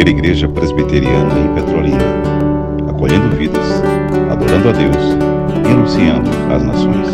[0.00, 3.66] primeira igreja presbiteriana em Petrolina, acolhendo vidas,
[4.30, 4.96] adorando a Deus
[5.62, 7.08] e anunciando às nações.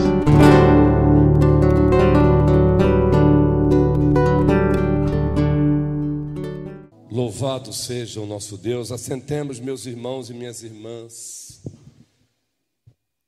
[7.11, 8.93] Louvado seja o nosso Deus.
[8.93, 11.63] Assentemos, meus irmãos e minhas irmãs.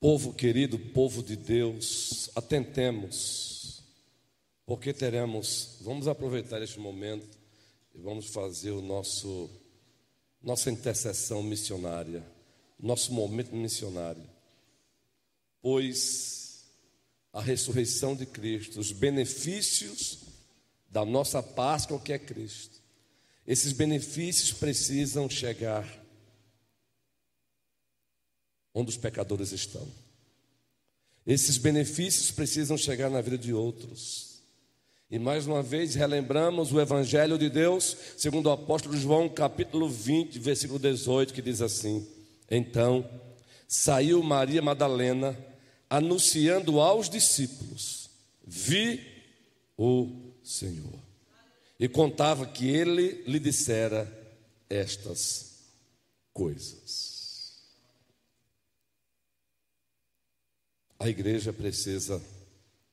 [0.01, 3.83] Povo querido, povo de Deus, atentemos,
[4.65, 7.38] porque teremos, vamos aproveitar este momento
[7.99, 9.51] e vamos fazer o nosso
[10.41, 12.25] nossa intercessão missionária,
[12.79, 14.23] nosso momento missionário.
[15.61, 16.65] Pois
[17.33, 20.21] a ressurreição de Cristo, os benefícios
[20.89, 22.81] da nossa Páscoa que é Cristo.
[23.45, 25.85] Esses benefícios precisam chegar
[28.73, 29.87] onde os pecadores estão.
[31.27, 34.28] Esses benefícios precisam chegar na vida de outros.
[35.11, 40.39] E mais uma vez relembramos o Evangelho de Deus, segundo o apóstolo João, capítulo 20,
[40.39, 42.07] versículo 18, que diz assim:
[42.51, 43.09] Então
[43.67, 45.37] saiu Maria Madalena,
[45.89, 48.11] anunciando aos discípulos:
[48.47, 49.01] Vi
[49.77, 50.99] o Senhor.
[51.81, 54.13] E contava que ele lhe dissera
[54.69, 55.63] estas
[56.35, 57.19] coisas.
[60.99, 62.21] a igreja precisa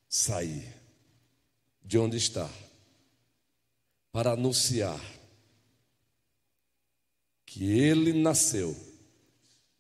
[0.08, 0.84] sair
[1.86, 2.50] de onde está
[4.11, 5.00] para anunciar
[7.45, 8.75] que ele nasceu,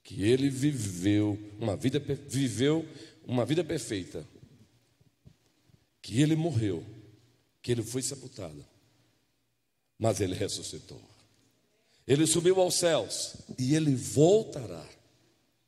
[0.03, 2.87] que ele viveu uma vida viveu
[3.25, 4.25] uma vida perfeita,
[6.01, 6.85] que ele morreu,
[7.61, 8.63] que ele foi sepultado,
[9.97, 11.01] mas ele ressuscitou.
[12.07, 14.87] Ele subiu aos céus e ele voltará.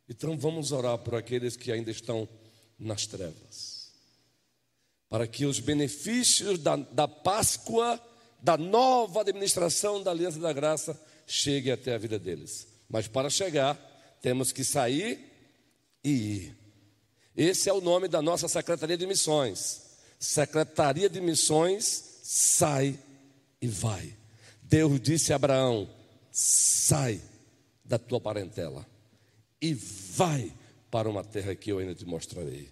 [0.07, 2.29] Então vamos orar por aqueles que ainda estão
[2.77, 3.66] nas trevas.
[5.09, 7.99] Para que os benefícios da, da Páscoa,
[8.41, 12.67] da nova administração da Aliança da Graça, cheguem até a vida deles.
[12.89, 13.75] Mas para chegar,
[14.21, 15.19] temos que sair
[16.03, 16.57] e ir.
[17.35, 19.81] Esse é o nome da nossa Secretaria de Missões.
[20.19, 22.97] Secretaria de Missões, sai
[23.61, 24.15] e vai.
[24.61, 25.89] Deus disse a Abraão:
[26.31, 27.21] sai
[27.85, 28.85] da tua parentela
[29.61, 30.51] e vai
[30.89, 32.69] para uma terra que eu ainda te mostrarei.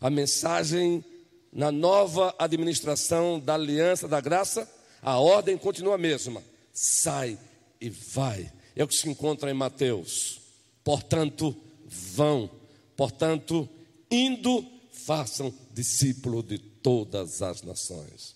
[0.00, 1.04] A mensagem
[1.52, 4.68] na nova administração da aliança da graça,
[5.02, 6.42] a ordem continua a mesma:
[6.72, 7.38] sai
[7.80, 8.50] e vai.
[8.74, 10.40] É o que se encontra em Mateus.
[10.82, 11.54] Portanto,
[11.86, 12.50] vão.
[12.96, 13.68] Portanto,
[14.10, 14.64] indo,
[15.06, 18.34] façam discípulo de todas as nações.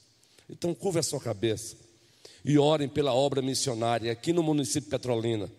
[0.49, 1.77] Então, curva a sua cabeça
[2.45, 5.51] e orem pela obra missionária aqui no município de Petrolina.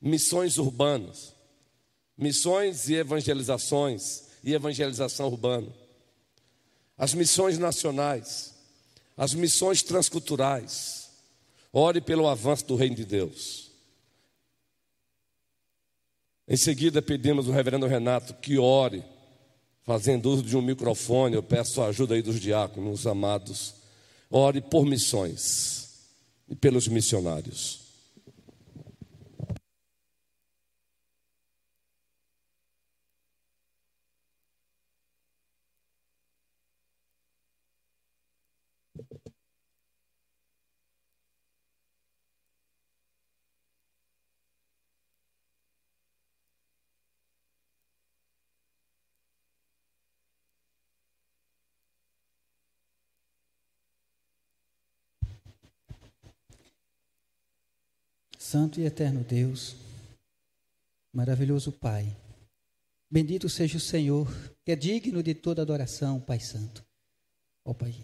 [0.00, 1.32] Missões urbanas
[2.16, 5.66] missões e evangelizações e evangelização urbana,
[7.02, 8.54] as missões nacionais,
[9.16, 11.10] as missões transculturais.
[11.72, 13.72] Ore pelo avanço do reino de Deus.
[16.46, 19.02] Em seguida, pedimos ao reverendo Renato que ore,
[19.82, 21.34] fazendo uso de um microfone.
[21.34, 23.74] Eu peço a ajuda aí dos diáconos amados.
[24.30, 26.06] Ore por missões
[26.48, 27.81] e pelos missionários.
[58.52, 59.76] Santo e eterno Deus,
[61.10, 62.14] maravilhoso Pai,
[63.10, 64.28] bendito seja o Senhor,
[64.62, 66.84] que é digno de toda adoração, Pai Santo.
[67.64, 67.94] Ó Pai,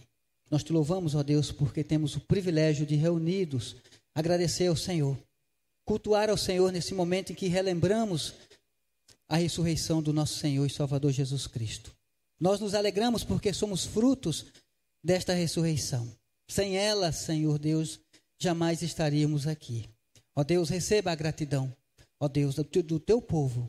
[0.50, 3.76] nós te louvamos, ó Deus, porque temos o privilégio de reunidos
[4.14, 5.19] agradecer ao Senhor,
[5.84, 8.32] cultuar ao Senhor nesse momento em que relembramos
[9.28, 11.94] a ressurreição do nosso Senhor e Salvador Jesus Cristo.
[12.41, 14.47] Nós nos alegramos porque somos frutos
[15.04, 16.10] desta ressurreição.
[16.48, 18.01] Sem ela, Senhor Deus,
[18.39, 19.86] jamais estaríamos aqui.
[20.39, 21.75] Ó Deus, receba a gratidão,
[22.21, 23.69] ó Deus, do teu, povo,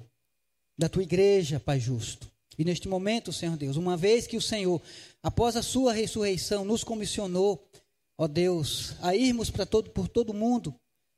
[0.78, 2.32] da tua igreja, Pai justo.
[2.60, 4.80] E neste momento, Senhor Deus, uma vez que o Senhor,
[5.24, 7.68] após a sua ressurreição, nos comissionou,
[8.16, 10.76] ó Deus, a irmos para todo, por todo mundo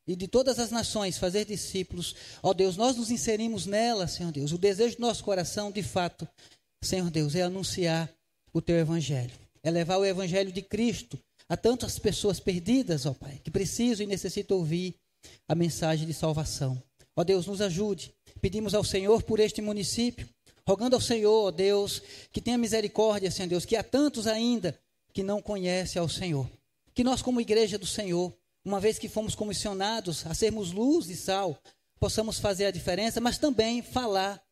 [0.08, 4.52] e de todas as nações fazer discípulos, ó Deus, nós nos inserimos nela, Senhor Deus.
[4.52, 6.26] O desejo do nosso coração, de fato,
[6.82, 8.10] Senhor Deus, é anunciar
[8.54, 13.38] o teu evangelho, é levar o evangelho de Cristo a tantas pessoas perdidas, ó Pai,
[13.44, 14.96] que precisam e necessitam ouvir
[15.48, 16.82] a mensagem de salvação.
[17.14, 18.14] Ó Deus, nos ajude.
[18.40, 20.28] Pedimos ao Senhor por este município,
[20.66, 22.02] rogando ao Senhor, ó Deus,
[22.32, 24.78] que tenha misericórdia, Senhor Deus, que há tantos ainda
[25.12, 26.48] que não conhecem ao Senhor.
[26.94, 28.32] Que nós, como igreja do Senhor,
[28.64, 31.58] uma vez que fomos comissionados a sermos luz e sal,
[31.98, 34.42] possamos fazer a diferença, mas também falar,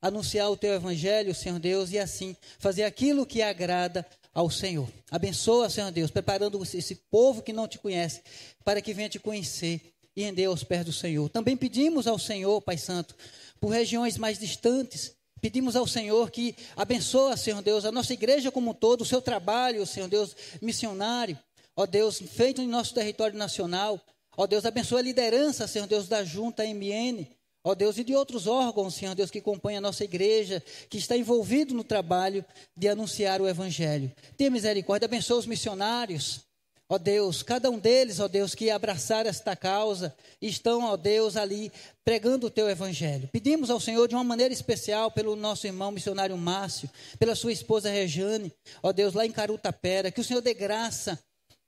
[0.00, 4.88] anunciar o teu evangelho, Senhor Deus, e assim fazer aquilo que agrada ao Senhor.
[5.10, 8.22] Abençoa, Senhor Deus, preparando esse povo que não te conhece,
[8.64, 11.28] para que venha te conhecer e render aos pés do Senhor.
[11.28, 13.14] Também pedimos ao Senhor, Pai Santo,
[13.60, 18.72] por regiões mais distantes, Pedimos ao Senhor que abençoe, Senhor Deus, a nossa igreja como
[18.72, 21.38] um todo, o seu trabalho, Senhor Deus, missionário,
[21.76, 24.00] ó Deus, feito em nosso território nacional.
[24.36, 27.24] Ó Deus, abençoe a liderança, Senhor Deus, da junta MN.
[27.62, 30.60] Ó Deus, e de outros órgãos, Senhor Deus, que compõem a nossa igreja,
[30.90, 32.44] que está envolvido no trabalho
[32.76, 34.10] de anunciar o Evangelho.
[34.36, 36.47] Tenha misericórdia, abençoe os missionários,
[36.90, 41.70] Ó Deus, cada um deles, ó Deus, que abraçaram esta causa, estão, ó Deus, ali
[42.02, 43.28] pregando o teu evangelho.
[43.30, 46.88] Pedimos ao Senhor de uma maneira especial pelo nosso irmão missionário Márcio,
[47.18, 48.50] pela sua esposa Rejane,
[48.82, 51.18] ó Deus, lá em Carutapera, que o Senhor dê graça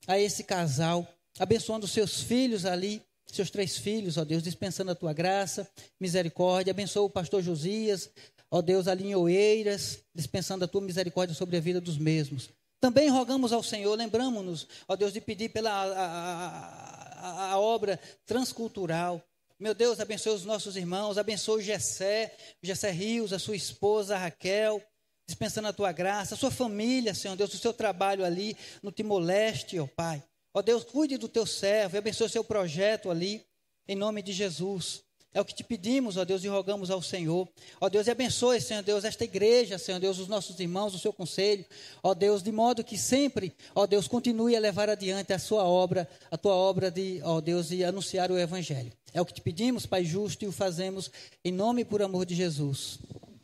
[0.06, 1.06] a esse casal,
[1.38, 5.68] abençoando seus filhos ali, seus três filhos, ó Deus, dispensando a tua graça,
[6.00, 6.70] misericórdia.
[6.70, 8.08] Abençoa o pastor Josias,
[8.50, 12.48] ó Deus, ali em Oeiras, dispensando a tua misericórdia sobre a vida dos mesmos.
[12.80, 19.22] Também rogamos ao Senhor, lembramos-nos, ó Deus, de pedir pela a, a, a, obra transcultural.
[19.58, 22.34] Meu Deus, abençoe os nossos irmãos, abençoe o Gessé,
[22.64, 24.82] o Rios, a sua esposa Raquel,
[25.26, 29.78] dispensando a tua graça, a sua família, Senhor Deus, o seu trabalho ali no Timor-Leste,
[29.78, 30.22] ó Pai.
[30.54, 33.46] Ó Deus, cuide do teu servo e abençoe o seu projeto ali,
[33.86, 35.04] em nome de Jesus.
[35.32, 37.48] É o que te pedimos, ó Deus, e rogamos ao Senhor.
[37.80, 41.12] Ó Deus, e abençoe, Senhor Deus, esta igreja, Senhor Deus, os nossos irmãos, o seu
[41.12, 41.64] conselho.
[42.02, 46.08] Ó Deus, de modo que sempre, ó Deus, continue a levar adiante a sua obra,
[46.32, 48.92] a tua obra de, ó Deus, de anunciar o Evangelho.
[49.14, 51.12] É o que te pedimos, Pai justo, e o fazemos
[51.44, 52.98] em nome e por amor de Jesus.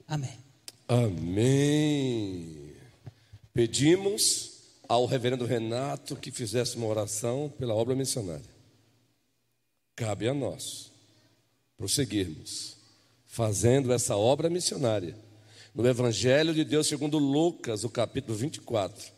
[0.09, 0.39] Amém.
[0.89, 2.73] Amém.
[3.55, 4.57] Pedimos
[4.89, 8.57] ao reverendo Renato que fizesse uma oração pela obra missionária.
[9.95, 10.96] Cabe a nós
[11.77, 12.77] prosseguirmos
[13.27, 15.15] fazendo essa obra missionária.
[15.75, 19.13] No Evangelho de Deus segundo Lucas, o capítulo 24,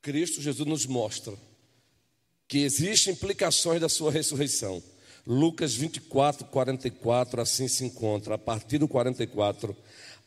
[0.00, 1.34] Cristo Jesus nos mostra
[2.48, 4.82] que existem implicações da sua ressurreição.
[5.26, 8.36] Lucas 24, 44, assim se encontra.
[8.36, 9.76] A partir do 44,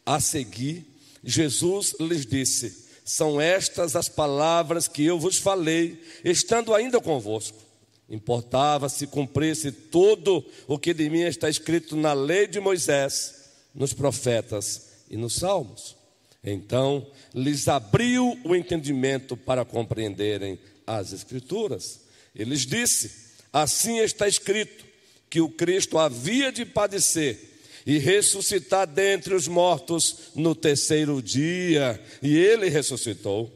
[0.06, 0.86] a seguir,
[1.24, 7.69] Jesus lhes disse: São estas as palavras que eu vos falei, estando ainda convosco
[8.10, 13.94] Importava se cumprisse tudo o que de mim está escrito na lei de Moisés, nos
[13.94, 15.96] profetas e nos salmos.
[16.44, 20.58] Então lhes abriu o entendimento para compreenderem
[20.88, 22.02] as Escrituras.
[22.36, 23.12] Eles disse:
[23.54, 24.86] Assim está escrito
[25.30, 32.38] que o Cristo havia de padecer e ressuscitar dentre os mortos no terceiro dia, e
[32.38, 33.52] ele ressuscitou,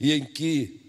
[0.00, 0.80] e em que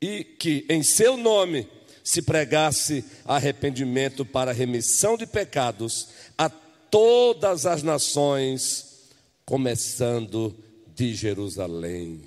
[0.00, 1.68] e que em seu nome
[2.02, 9.10] se pregasse arrependimento para remissão de pecados a todas as nações,
[9.44, 10.54] começando
[10.94, 12.20] de Jerusalém.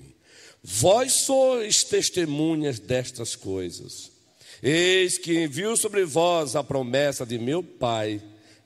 [0.63, 4.11] Vós sois testemunhas destas coisas.
[4.63, 8.21] Eis que enviou sobre vós a promessa de meu Pai.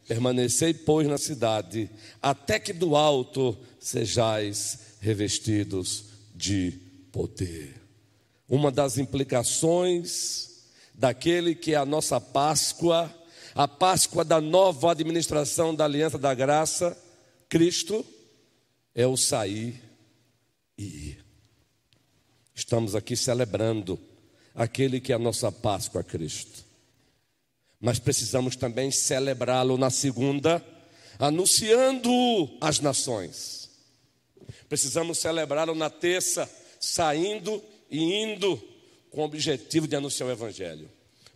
[0.07, 1.89] Permanecei, pois, na cidade,
[2.21, 6.73] até que do alto sejais revestidos de
[7.11, 7.75] poder.
[8.47, 10.48] Uma das implicações
[10.99, 13.09] daquele que é a nossa Páscoa,
[13.55, 16.95] a Páscoa da nova administração da Aliança da Graça,
[17.47, 18.05] Cristo,
[18.93, 19.81] é o sair
[20.77, 21.25] e ir.
[22.53, 23.97] Estamos aqui celebrando
[24.53, 26.65] aquele que é a nossa Páscoa, Cristo.
[27.79, 30.61] Mas precisamos também celebrá-lo na segunda,
[31.17, 32.11] anunciando
[32.59, 33.69] às nações.
[34.67, 38.61] Precisamos celebrá-lo na terça, saindo e indo
[39.11, 40.89] com o objetivo de anunciar o Evangelho.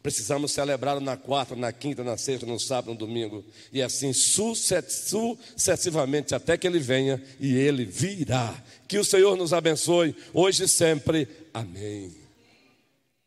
[0.03, 6.35] Precisamos celebrá-lo na quarta, na quinta, na sexta, no sábado, no domingo, e assim sucessivamente
[6.35, 8.61] até que ele venha e ele virá.
[8.85, 11.25] Que o Senhor nos abençoe hoje e sempre.
[11.53, 12.13] Amém.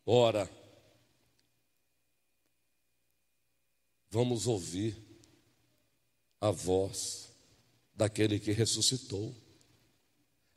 [0.05, 0.47] Ora,
[4.11, 4.95] vamos ouvir
[6.39, 7.29] a voz
[7.95, 9.33] daquele que ressuscitou.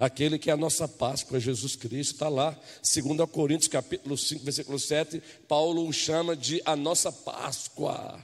[0.01, 2.59] Aquele que é a nossa Páscoa, Jesus Cristo, está lá.
[2.83, 8.19] 2 Coríntios capítulo 5, versículo 7, Paulo o chama de a nossa Páscoa.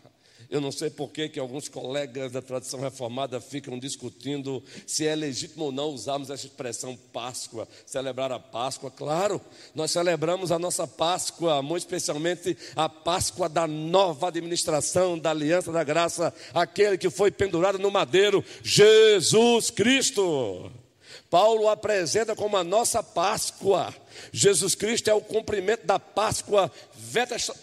[0.48, 5.64] Eu não sei por que, alguns colegas da tradição reformada ficam discutindo se é legítimo
[5.64, 8.90] ou não usarmos essa expressão Páscoa, celebrar a Páscoa.
[8.90, 9.38] Claro,
[9.74, 15.84] nós celebramos a nossa Páscoa, muito especialmente a Páscoa da nova administração, da aliança da
[15.84, 20.70] graça, aquele que foi pendurado no madeiro, Jesus Cristo.
[21.30, 23.94] Paulo apresenta como a nossa Páscoa.
[24.32, 26.70] Jesus Cristo é o cumprimento da Páscoa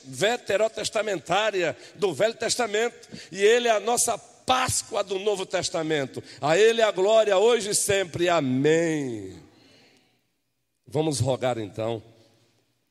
[0.05, 6.24] veterotestamentária do Velho Testamento, e Ele é a nossa Páscoa do Novo Testamento.
[6.41, 8.29] A Ele a glória hoje e sempre.
[8.29, 9.36] Amém.
[10.88, 12.03] Vamos rogar então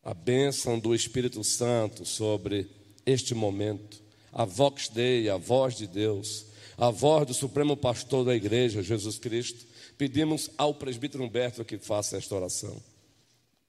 [0.03, 2.69] a bênção do Espírito Santo sobre
[3.07, 4.03] este momento.
[4.33, 6.47] A Vox Dei, a voz de Deus,
[6.79, 12.17] a voz do Supremo Pastor da Igreja, Jesus Cristo pedimos ao presbítero Humberto que faça
[12.17, 12.83] esta oração.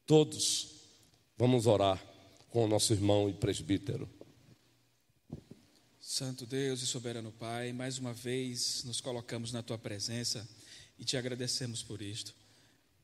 [0.05, 0.67] Todos
[1.37, 2.03] vamos orar
[2.49, 4.09] com o nosso irmão e presbítero.
[5.99, 10.47] Santo Deus e soberano Pai, mais uma vez nos colocamos na tua presença
[10.99, 12.35] e te agradecemos por isto.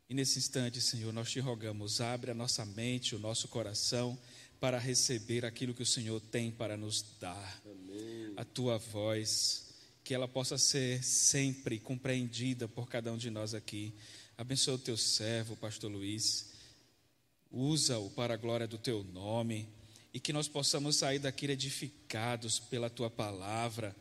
[0.09, 4.17] E nesse instante, Senhor, nós te rogamos, abre a nossa mente, o nosso coração
[4.59, 7.61] para receber aquilo que o Senhor tem para nos dar.
[7.65, 8.33] Amém.
[8.35, 9.68] A tua voz
[10.09, 13.93] que ela possa ser sempre compreendida por cada um de nós aqui.
[14.35, 16.47] Abençoa o teu servo, pastor Luiz.
[17.51, 19.69] Usa-o para a glória do teu nome
[20.11, 23.95] e que nós possamos sair daqui edificados pela tua palavra,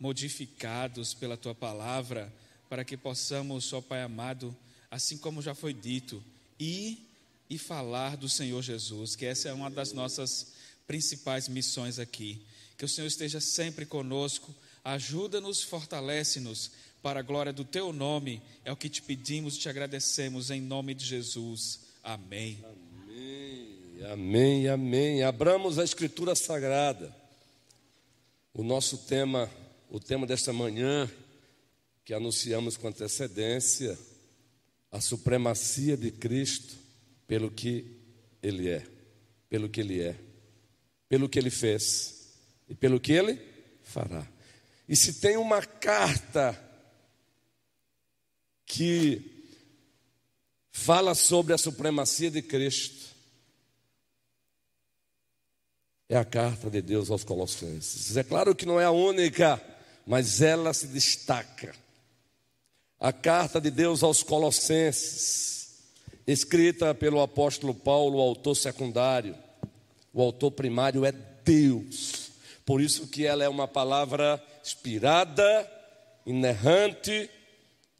[0.00, 2.34] modificados pela tua palavra,
[2.68, 4.56] para que possamos, ó Pai amado,
[4.90, 6.20] assim como já foi dito,
[6.58, 7.08] ir
[7.48, 10.54] e falar do Senhor Jesus, que essa é uma das nossas
[10.88, 12.44] principais missões aqui.
[12.76, 14.52] Que o Senhor esteja sempre conosco
[14.84, 16.72] Ajuda-nos, fortalece-nos
[17.02, 18.42] para a glória do teu nome.
[18.64, 21.80] É o que te pedimos e te agradecemos em nome de Jesus.
[22.02, 22.58] Amém.
[22.64, 25.22] Amém, amém, amém.
[25.22, 27.14] Abramos a Escritura Sagrada.
[28.52, 29.50] O nosso tema,
[29.90, 31.10] o tema desta manhã,
[32.04, 33.98] que anunciamos com antecedência,
[34.90, 36.74] a supremacia de Cristo
[37.26, 37.86] pelo que
[38.42, 38.86] Ele é,
[39.48, 40.16] pelo que Ele é,
[41.08, 42.34] pelo que Ele fez
[42.68, 43.38] e pelo que Ele
[43.82, 44.31] fará.
[44.92, 46.54] E se tem uma carta
[48.66, 49.48] que
[50.70, 53.06] fala sobre a supremacia de Cristo,
[56.10, 58.18] é a carta de Deus aos Colossenses.
[58.18, 59.58] É claro que não é a única,
[60.06, 61.74] mas ela se destaca.
[63.00, 65.78] A carta de Deus aos Colossenses,
[66.26, 69.34] escrita pelo apóstolo Paulo, o autor secundário,
[70.12, 72.30] o autor primário é Deus.
[72.66, 75.70] Por isso que ela é uma palavra inspirada,
[76.24, 77.28] inerrante,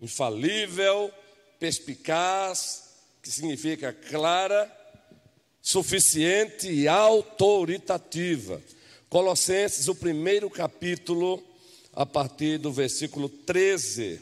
[0.01, 1.13] infalível,
[1.59, 2.91] perspicaz,
[3.23, 4.71] que significa clara,
[5.61, 8.61] suficiente e autoritativa.
[9.09, 11.43] Colossenses, o primeiro capítulo,
[11.93, 14.21] a partir do versículo 13.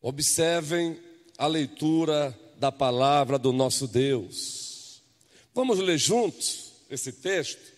[0.00, 1.00] Observem
[1.38, 5.02] a leitura da palavra do nosso Deus.
[5.54, 7.75] Vamos ler juntos esse texto?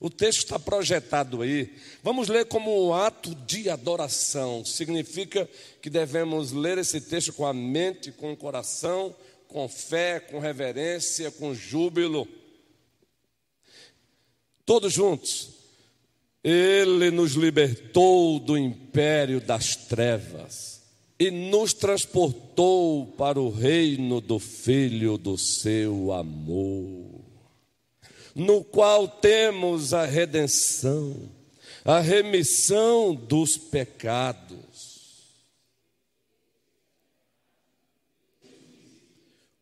[0.00, 1.74] O texto está projetado aí.
[2.04, 4.64] Vamos ler como um ato de adoração.
[4.64, 5.48] Significa
[5.82, 9.14] que devemos ler esse texto com a mente, com o coração,
[9.48, 12.28] com fé, com reverência, com júbilo.
[14.64, 15.50] Todos juntos.
[16.44, 20.80] Ele nos libertou do império das trevas
[21.18, 27.27] e nos transportou para o reino do Filho do seu amor
[28.34, 31.30] no qual temos a redenção,
[31.84, 34.98] a remissão dos pecados.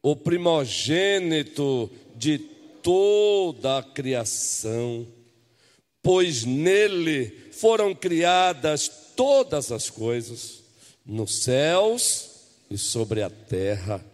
[0.02, 5.06] O primogênito de toda a criação,
[6.02, 10.62] pois nele foram criadas todas as coisas,
[11.04, 12.30] nos céus
[12.70, 14.04] e sobre a terra,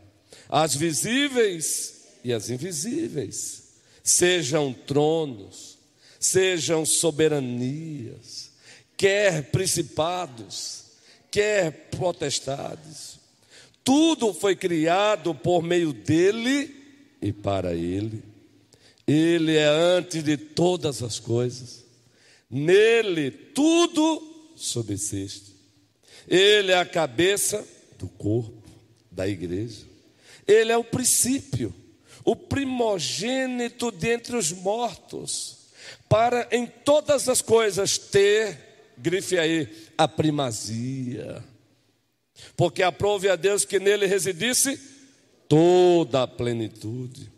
[0.48, 3.61] as visíveis e as invisíveis
[4.12, 5.78] sejam tronos,
[6.20, 8.50] sejam soberanias,
[8.96, 10.84] quer principados,
[11.30, 13.18] quer potestades.
[13.82, 16.74] Tudo foi criado por meio dele
[17.20, 18.22] e para ele.
[19.06, 21.84] Ele é antes de todas as coisas.
[22.48, 25.52] Nele tudo subsiste.
[26.28, 27.66] Ele é a cabeça
[27.98, 28.62] do corpo,
[29.10, 29.84] da igreja.
[30.46, 31.74] Ele é o princípio
[32.24, 35.58] o primogênito dentre os mortos,
[36.08, 41.42] para em todas as coisas ter, grife aí, a primazia.
[42.56, 44.78] Porque aprove a Deus que nele residisse
[45.48, 47.30] toda a plenitude,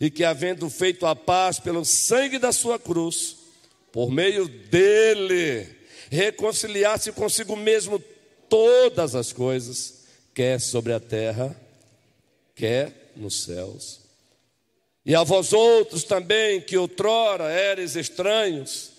[0.00, 3.36] e que, havendo feito a paz pelo sangue da sua cruz,
[3.92, 5.68] por meio dele,
[6.10, 8.02] reconciliasse consigo mesmo
[8.48, 11.54] todas as coisas, quer sobre a terra,
[12.54, 14.01] quer nos céus.
[15.04, 18.92] E a vós outros também, que outrora eres estranhos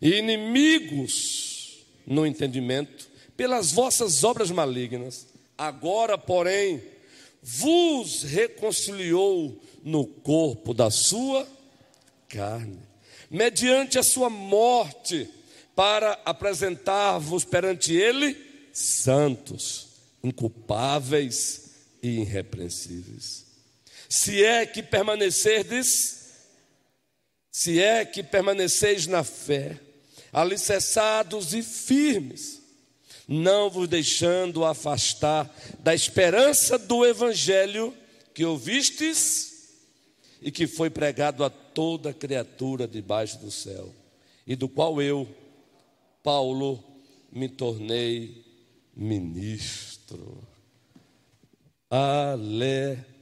[0.00, 5.26] e inimigos no entendimento, pelas vossas obras malignas.
[5.56, 6.82] Agora, porém,
[7.42, 11.46] vos reconciliou no corpo da sua
[12.28, 12.78] carne,
[13.30, 15.28] mediante a sua morte,
[15.74, 18.36] para apresentar-vos perante ele
[18.72, 19.88] santos,
[20.22, 21.70] inculpáveis
[22.02, 23.49] e irrepreensíveis.
[24.12, 26.32] Se é que permanecerdes,
[27.48, 29.78] se é que permaneceis na fé,
[30.32, 32.60] alicerçados e firmes,
[33.28, 35.48] não vos deixando afastar
[35.78, 37.96] da esperança do evangelho
[38.34, 39.76] que ouvistes
[40.42, 43.94] e que foi pregado a toda criatura debaixo do céu,
[44.44, 45.28] e do qual eu,
[46.20, 46.82] Paulo,
[47.30, 48.44] me tornei
[48.96, 50.42] ministro.
[51.88, 53.19] Aleluia.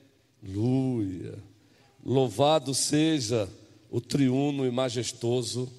[2.04, 3.48] Louvado seja
[3.90, 5.72] o triuno e majestoso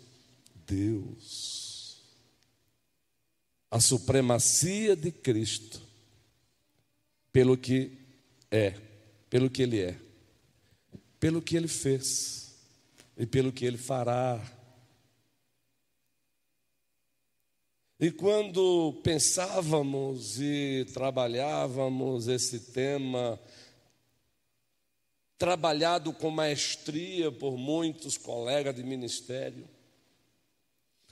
[0.65, 2.03] Deus.
[3.71, 5.81] A supremacia de Cristo,
[7.31, 7.97] pelo que
[8.51, 8.75] é,
[9.29, 9.99] pelo que Ele é,
[11.19, 12.55] pelo que Ele fez
[13.17, 14.41] e pelo que Ele fará.
[17.99, 23.39] E quando pensávamos e trabalhávamos esse tema,
[25.39, 29.65] trabalhado com maestria por muitos colegas de ministério,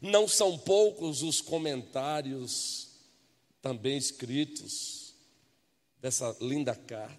[0.02, 2.90] não são poucos os comentários
[3.62, 5.16] também escritos
[6.02, 7.18] dessa linda carta.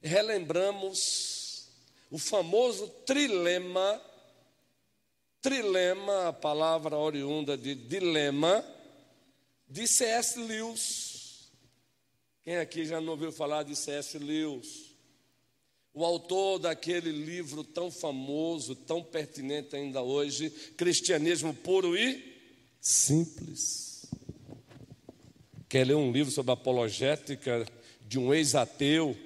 [0.00, 1.68] Relembramos
[2.10, 4.00] o famoso trilema,
[5.42, 8.64] trilema, a palavra oriunda de dilema,
[9.68, 10.38] de C.S.
[10.38, 11.52] Lewis.
[12.42, 14.18] Quem aqui já não ouviu falar de C.S.
[14.18, 14.93] Lewis?
[15.94, 22.34] O autor daquele livro tão famoso, tão pertinente ainda hoje, Cristianismo Puro e
[22.80, 24.04] Simples.
[25.68, 27.64] Quer ler um livro sobre apologética
[28.06, 29.16] de um ex-ateu?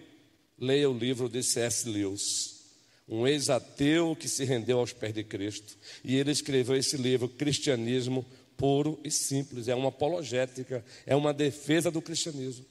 [0.59, 1.89] Leia o livro de C.S.
[1.89, 2.59] Lewis.
[3.09, 5.77] Um ex-ateu que se rendeu aos pés de Cristo.
[6.05, 8.25] E ele escreveu esse livro, Cristianismo
[8.57, 9.69] Puro e Simples.
[9.69, 12.65] É uma apologética, é uma defesa do cristianismo.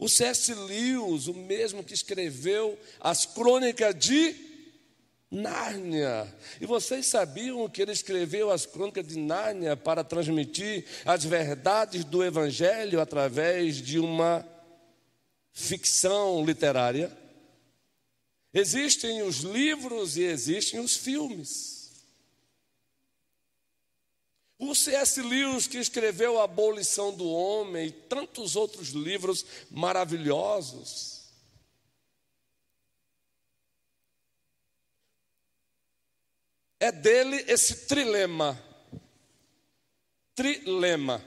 [0.00, 0.54] O C.S.
[0.54, 4.34] Lewis, o mesmo que escreveu as crônicas de
[5.30, 6.26] Nárnia.
[6.58, 12.24] E vocês sabiam que ele escreveu as crônicas de Nárnia para transmitir as verdades do
[12.24, 14.42] Evangelho através de uma
[15.52, 17.16] ficção literária?
[18.54, 21.79] Existem os livros e existem os filmes.
[24.62, 25.22] O C.S.
[25.22, 31.30] Lewis, que escreveu A Abolição do Homem e tantos outros livros maravilhosos,
[36.78, 38.62] é dele esse trilema.
[40.34, 41.24] Trilema.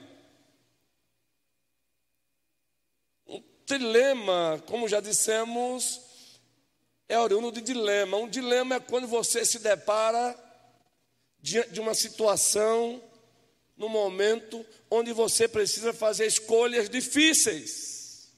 [3.26, 6.00] Um trilema, como já dissemos,
[7.08, 8.16] é oriundo de dilema.
[8.16, 10.38] Um dilema é quando você se depara
[11.40, 13.02] de uma situação
[13.76, 18.32] no momento onde você precisa fazer escolhas difíceis.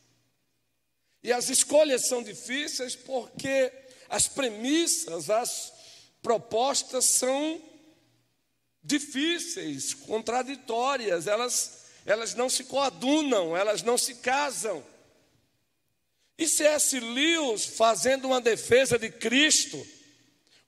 [1.23, 3.73] E as escolhas são difíceis porque
[4.09, 5.73] as premissas, as
[6.23, 7.61] propostas são
[8.83, 14.85] difíceis, contraditórias, elas, elas não se coadunam, elas não se casam.
[16.39, 17.01] E C.S.
[17.01, 19.85] Lewis, fazendo uma defesa de Cristo,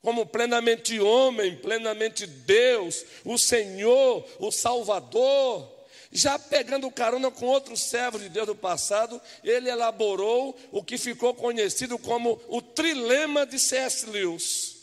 [0.02, 5.76] como plenamente homem, plenamente Deus, o Senhor, o Salvador.
[6.10, 11.34] Já pegando carona com outro servo de Deus do passado, ele elaborou o que ficou
[11.34, 14.06] conhecido como o trilema de C.S.
[14.06, 14.76] Lewis.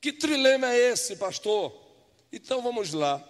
[0.00, 1.72] Que trilema é esse, pastor?
[2.32, 3.22] Então vamos lá.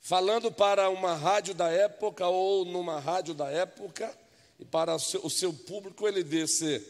[0.00, 4.12] Falando para uma rádio da época ou numa rádio da época,
[4.58, 6.84] e para o seu, público, ele disse: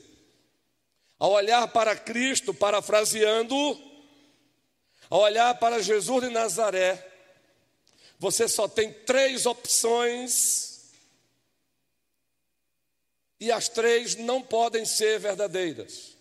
[1.23, 3.55] ao olhar para Cristo, parafraseando,
[5.09, 7.13] ao olhar para Jesus de Nazaré,
[8.19, 10.91] você só tem três opções
[13.39, 16.17] e as três não podem ser verdadeiras.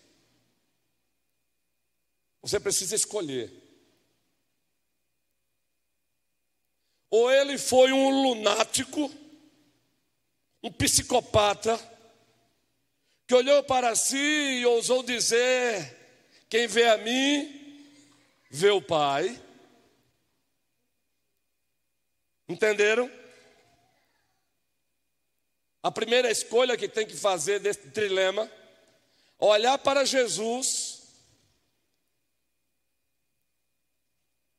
[2.40, 3.52] Você precisa escolher.
[7.10, 9.12] Ou ele foi um lunático,
[10.62, 11.76] um psicopata,
[13.32, 15.96] que olhou para si e ousou dizer:
[16.50, 17.88] Quem vê a mim,
[18.50, 19.42] vê o Pai.
[22.46, 23.10] Entenderam?
[25.82, 28.52] A primeira escolha que tem que fazer desse trilema,
[29.38, 31.00] olhar para Jesus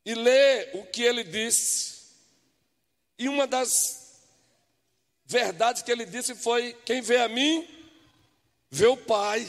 [0.04, 2.12] e ler o que ele disse
[3.20, 4.20] E uma das
[5.28, 7.83] verdades que ele disse foi: Quem vê a mim,
[8.74, 9.48] vê o Pai.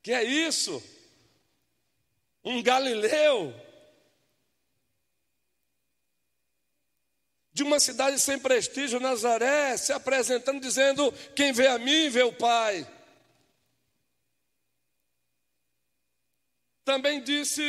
[0.00, 0.82] Que é isso?
[2.44, 3.52] Um galileu
[7.52, 12.32] de uma cidade sem prestígio, Nazaré, se apresentando, dizendo: Quem vê a mim, vê o
[12.32, 12.86] Pai.
[16.84, 17.62] Também disse: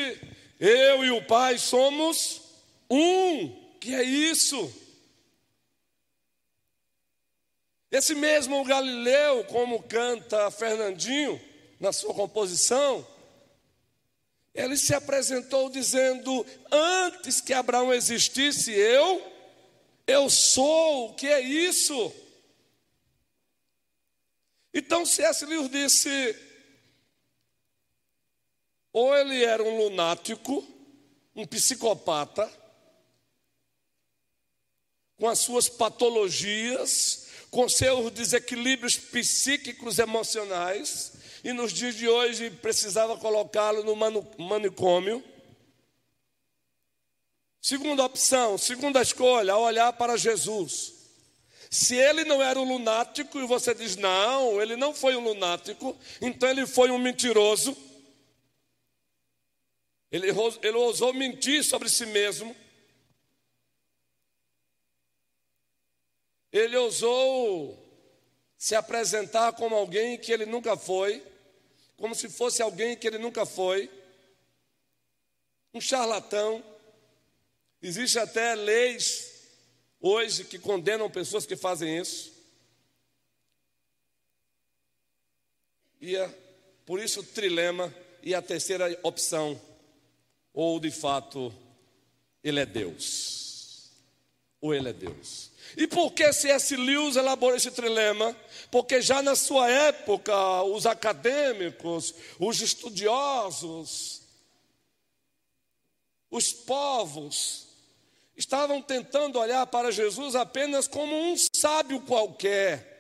[0.59, 2.41] Eu e o Pai somos
[2.89, 3.77] um.
[3.79, 4.84] Que é isso?
[7.95, 11.39] Esse mesmo Galileu, como canta Fernandinho
[11.79, 13.07] na sua composição,
[14.53, 19.31] ele se apresentou dizendo: Antes que Abraão existisse, eu
[20.05, 22.13] eu sou, o que é isso?
[24.73, 25.45] Então C.S.
[25.45, 26.35] Lewis disse:
[28.91, 30.65] ou ele era um lunático,
[31.33, 32.51] um psicopata,
[35.17, 37.24] com as suas patologias,
[37.55, 43.95] com seus desequilíbrios psíquicos emocionais, e nos dias de hoje precisava colocá-lo no
[44.37, 45.23] manicômio
[47.61, 50.93] Segunda opção, segunda escolha, olhar para Jesus.
[51.71, 55.97] Se ele não era um lunático e você diz, não, ele não foi um lunático,
[56.21, 57.75] então ele foi um mentiroso.
[60.11, 60.27] Ele,
[60.61, 62.55] ele ousou mentir sobre si mesmo.
[66.55, 67.77] Ele ousou
[68.57, 71.21] se apresentar como alguém que ele nunca foi,
[71.97, 73.91] como se fosse alguém que ele nunca foi,
[75.73, 76.63] um charlatão.
[77.81, 79.33] Existem até leis
[79.99, 82.31] hoje que condenam pessoas que fazem isso.
[85.99, 86.33] E é,
[86.85, 89.61] por isso o trilema e a terceira opção,
[90.53, 91.53] ou de fato
[92.41, 93.91] ele é Deus,
[94.61, 95.53] ou ele é Deus.
[95.77, 96.75] E por que C.S.
[96.75, 98.35] Lewis elaborou esse trilema?
[98.71, 104.21] Porque já na sua época, os acadêmicos, os estudiosos,
[106.29, 107.67] os povos,
[108.35, 112.93] estavam tentando olhar para Jesus apenas como um sábio qualquer.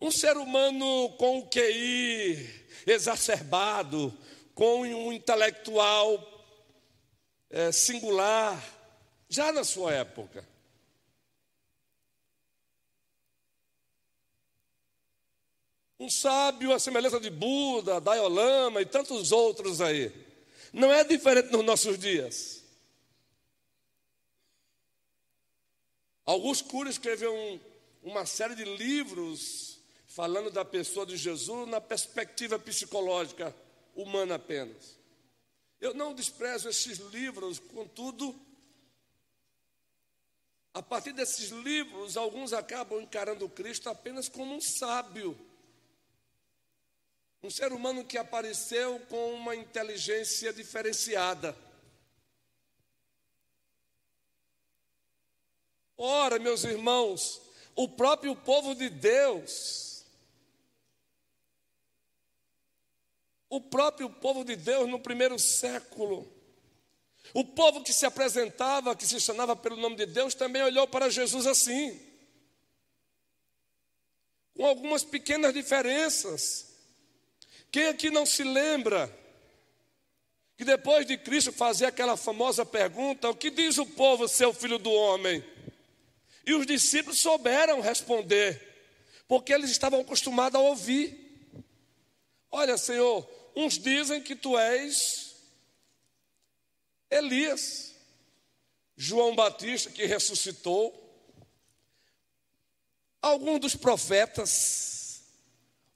[0.00, 4.16] Um ser humano com o QI exacerbado,
[4.54, 6.34] com um intelectual
[7.50, 8.62] é, singular,
[9.28, 10.46] já na sua época.
[15.98, 20.12] Um sábio à semelhança de Buda, Dalai Lama e tantos outros aí.
[20.72, 22.64] Não é diferente nos nossos dias.
[26.26, 27.60] Augusto Cury escreveu um,
[28.02, 33.54] uma série de livros falando da pessoa de Jesus na perspectiva psicológica
[33.94, 34.98] humana apenas.
[35.80, 38.34] Eu não desprezo esses livros, contudo,
[40.74, 45.38] a partir desses livros, alguns acabam encarando Cristo apenas como um sábio
[47.44, 51.54] um ser humano que apareceu com uma inteligência diferenciada.
[55.94, 57.42] Ora, meus irmãos,
[57.76, 60.06] o próprio povo de Deus,
[63.50, 66.26] o próprio povo de Deus no primeiro século,
[67.32, 71.08] o povo que se apresentava, que se chamava pelo nome de Deus, também olhou para
[71.08, 71.98] Jesus assim,
[74.54, 76.74] com algumas pequenas diferenças.
[77.70, 79.12] Quem aqui não se lembra
[80.56, 84.78] que depois de Cristo fazer aquela famosa pergunta: O que diz o povo, seu filho
[84.78, 85.42] do homem?
[86.46, 88.60] E os discípulos souberam responder,
[89.26, 91.20] porque eles estavam acostumados a ouvir.
[92.50, 95.23] Olha, Senhor, uns dizem que tu és
[97.10, 97.94] Elias,
[98.96, 101.00] João Batista que ressuscitou,
[103.20, 105.22] alguns dos profetas,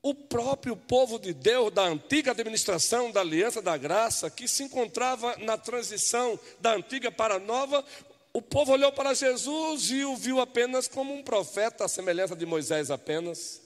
[0.03, 5.37] o próprio povo de Deus da antiga administração da aliança da graça, que se encontrava
[5.38, 7.85] na transição da antiga para a nova,
[8.33, 12.47] o povo olhou para Jesus e o viu apenas como um profeta, à semelhança de
[12.47, 13.61] Moisés apenas.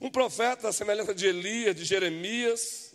[0.00, 2.89] Um profeta, à semelhança de Elias, de Jeremias.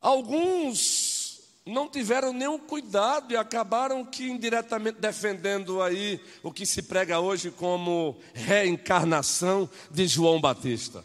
[0.00, 7.20] Alguns não tiveram nenhum cuidado e acabaram que indiretamente defendendo aí o que se prega
[7.20, 11.04] hoje como reencarnação de João Batista.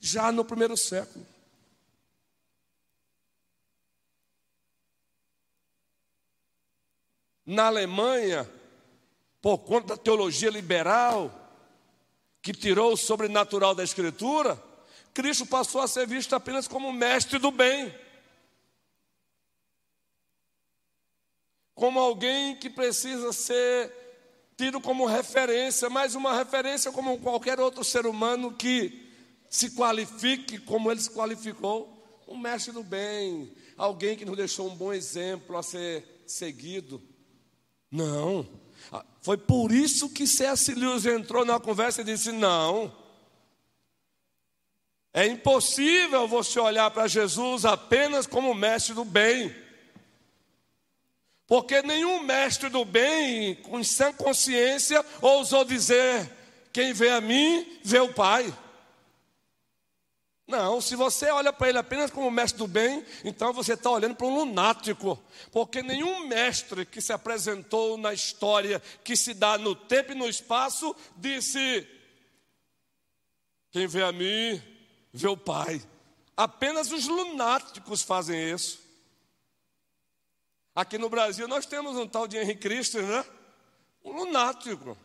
[0.00, 1.26] Já no primeiro século.
[7.44, 8.48] Na Alemanha,
[9.40, 11.30] por conta da teologia liberal,
[12.42, 14.60] que tirou o sobrenatural da Escritura,
[15.14, 17.94] Cristo passou a ser visto apenas como mestre do bem.
[21.76, 23.92] Como alguém que precisa ser
[24.56, 29.12] tido como referência, mas uma referência como qualquer outro ser humano que
[29.50, 31.92] se qualifique como ele se qualificou.
[32.26, 37.00] Um mestre do bem, alguém que nos deixou um bom exemplo a ser seguido.
[37.90, 38.48] Não.
[38.90, 40.74] Ah, foi por isso que C.S.
[40.74, 42.92] Lewis entrou na conversa e disse: não.
[45.12, 49.54] É impossível você olhar para Jesus apenas como mestre do bem.
[51.46, 56.30] Porque nenhum mestre do bem, com sã consciência, ousou dizer:
[56.72, 58.52] quem vê a mim, vê o Pai.
[60.46, 64.14] Não, se você olha para ele apenas como mestre do bem, então você está olhando
[64.14, 69.74] para um lunático, porque nenhum mestre que se apresentou na história, que se dá no
[69.74, 71.86] tempo e no espaço, disse:
[73.72, 74.62] Quem vê a mim,
[75.12, 75.82] vê o Pai.
[76.36, 78.85] Apenas os lunáticos fazem isso.
[80.76, 83.24] Aqui no Brasil nós temos um tal de Henrique Cristo, né?
[84.04, 84.96] Um lunático.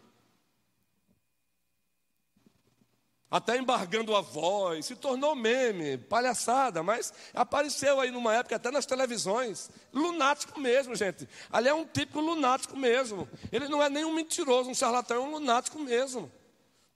[3.31, 8.85] até embargando a voz, se tornou meme, palhaçada, mas apareceu aí numa época até nas
[8.85, 9.69] televisões.
[9.93, 11.29] Lunático mesmo, gente.
[11.49, 13.25] Ali é um típico lunático mesmo.
[13.49, 16.29] Ele não é nem um mentiroso, um charlatão, é um lunático mesmo.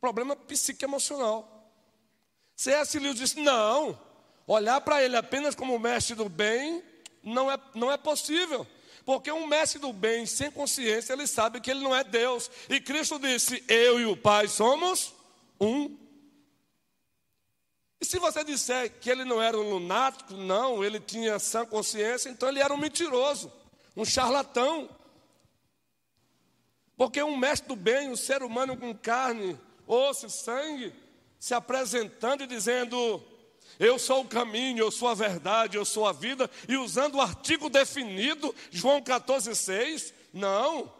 [0.01, 1.71] Problema psique-emocional.
[2.53, 2.99] C.S.
[2.99, 3.97] Lewis disse: não,
[4.45, 6.83] olhar para ele apenas como mestre do bem
[7.25, 8.65] não é, não é possível.
[9.03, 12.49] Porque um mestre do bem, sem consciência, ele sabe que ele não é Deus.
[12.69, 15.13] E Cristo disse: Eu e o Pai somos
[15.59, 15.97] um.
[17.99, 22.29] E se você disser que ele não era um lunático, não, ele tinha sã consciência,
[22.29, 23.51] então ele era um mentiroso,
[23.95, 24.89] um charlatão.
[26.97, 30.93] Porque um mestre do bem, um ser humano com carne, osso e sangue,
[31.39, 33.23] se apresentando e dizendo:
[33.79, 37.21] Eu sou o caminho, eu sou a verdade, eu sou a vida, e usando o
[37.21, 40.91] artigo definido, João 14,6, não.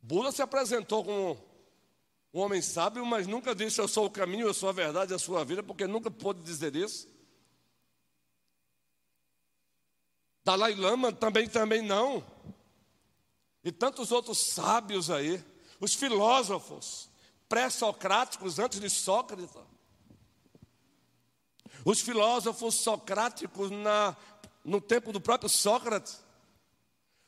[0.00, 1.48] Buda se apresentou como
[2.32, 5.18] um homem sábio, mas nunca disse eu sou o caminho, eu sou a verdade, a
[5.18, 7.08] sua vida, porque nunca pôde dizer isso.
[10.44, 12.24] Dalai Lama também, também não.
[13.62, 15.44] E tantos outros sábios aí,
[15.80, 17.10] os filósofos
[17.48, 19.50] pré-socráticos antes de Sócrates.
[21.84, 24.16] Os filósofos socráticos na,
[24.64, 26.22] no tempo do próprio Sócrates.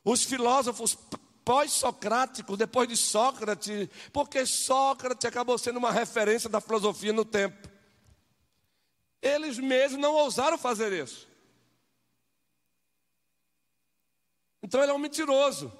[0.04, 0.96] Os filósofos
[1.44, 7.68] pós-socrático, depois de Sócrates, porque Sócrates acabou sendo uma referência da filosofia no tempo.
[9.20, 11.28] Eles mesmos não ousaram fazer isso.
[14.62, 15.72] Então ele é um mentiroso.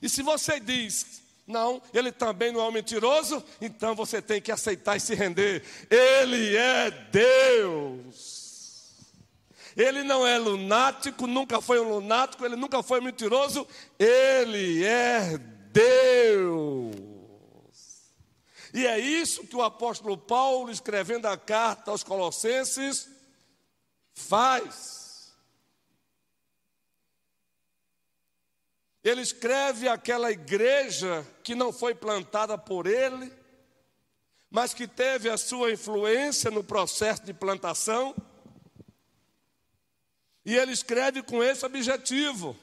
[0.00, 4.50] E se você diz, não, ele também não é um mentiroso, então você tem que
[4.50, 5.62] aceitar e se render.
[5.90, 8.40] Ele é Deus.
[9.76, 13.66] Ele não é lunático, nunca foi um lunático, ele nunca foi mentiroso,
[13.98, 15.38] ele é
[15.72, 16.96] Deus.
[18.72, 23.08] E é isso que o apóstolo Paulo, escrevendo a carta aos Colossenses,
[24.14, 24.99] faz.
[29.02, 33.32] Ele escreve aquela igreja que não foi plantada por ele,
[34.50, 38.14] mas que teve a sua influência no processo de plantação.
[40.44, 42.56] E ele escreve com esse objetivo.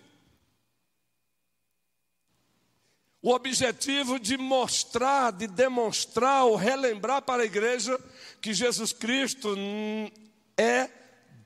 [3.22, 8.00] O objetivo de mostrar, de demonstrar ou relembrar para a igreja
[8.42, 9.56] que Jesus Cristo
[10.56, 10.90] é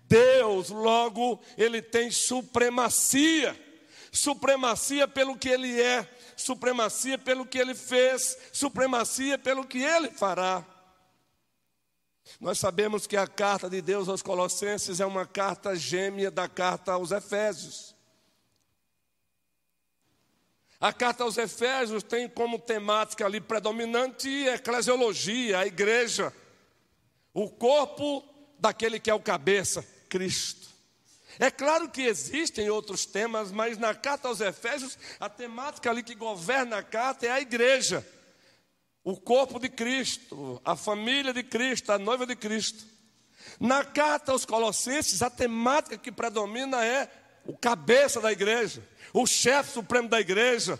[0.07, 3.57] Deus, logo ele tem supremacia.
[4.11, 10.65] Supremacia pelo que ele é, supremacia pelo que ele fez, supremacia pelo que ele fará.
[12.39, 16.93] Nós sabemos que a carta de Deus aos Colossenses é uma carta gêmea da carta
[16.93, 17.95] aos Efésios.
[20.79, 26.33] A carta aos Efésios tem como temática ali predominante a eclesiologia, a igreja,
[27.33, 28.23] o corpo
[28.57, 30.70] daquele que é o cabeça, Cristo.
[31.39, 36.15] É claro que existem outros temas, mas na carta aos Efésios, a temática ali que
[36.15, 38.05] governa a carta é a igreja
[39.03, 42.85] o corpo de Cristo, a família de Cristo, a noiva de Cristo.
[43.59, 47.09] Na carta aos Colossenses, a temática que predomina é
[47.45, 50.79] o cabeça da igreja, o chefe supremo da igreja,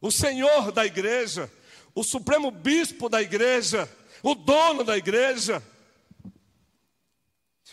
[0.00, 1.50] o senhor da igreja,
[1.94, 3.88] o supremo bispo da igreja,
[4.22, 5.62] o dono da igreja.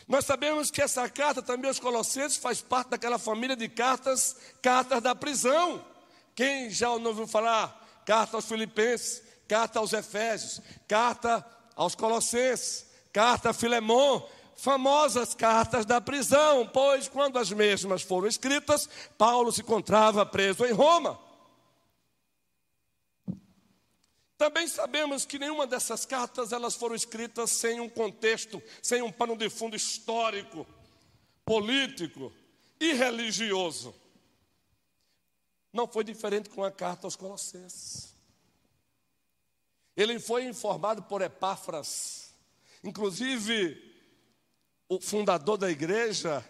[0.07, 5.01] Nós sabemos que essa carta também aos Colossenses faz parte daquela família de cartas, cartas
[5.01, 5.83] da prisão.
[6.35, 8.03] Quem já não ouviu falar?
[8.05, 11.43] Carta aos Filipenses, carta aos Efésios, carta
[11.75, 14.21] aos Colossenses, carta a Filemon,
[14.55, 18.87] famosas cartas da prisão, pois quando as mesmas foram escritas,
[19.17, 21.24] Paulo se encontrava preso em Roma.
[24.38, 29.38] Também sabemos que nenhuma dessas cartas elas foram escritas sem um contexto, sem um pano
[29.38, 30.67] de fundo histórico,
[31.45, 32.34] político
[32.80, 33.95] e religioso.
[35.71, 38.13] Não foi diferente com a carta aos Colossenses.
[39.95, 42.34] Ele foi informado por Epáfras,
[42.84, 43.93] inclusive
[44.89, 46.43] o fundador da igreja,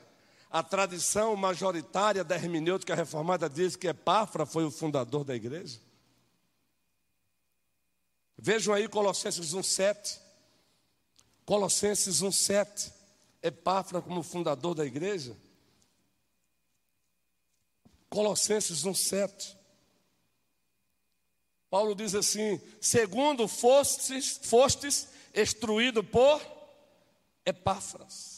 [0.50, 5.85] a tradição majoritária da hermenêutica reformada diz que Epáfra foi o fundador da igreja.
[8.38, 10.19] Vejam aí Colossenses 1,7.
[11.45, 12.93] Colossenses 1,7.
[13.41, 15.36] Epáfra como fundador da igreja.
[18.10, 19.56] Colossenses 1,7.
[21.69, 26.41] Paulo diz assim: segundo fostes, fostes instruído por
[27.45, 28.36] Epáfras.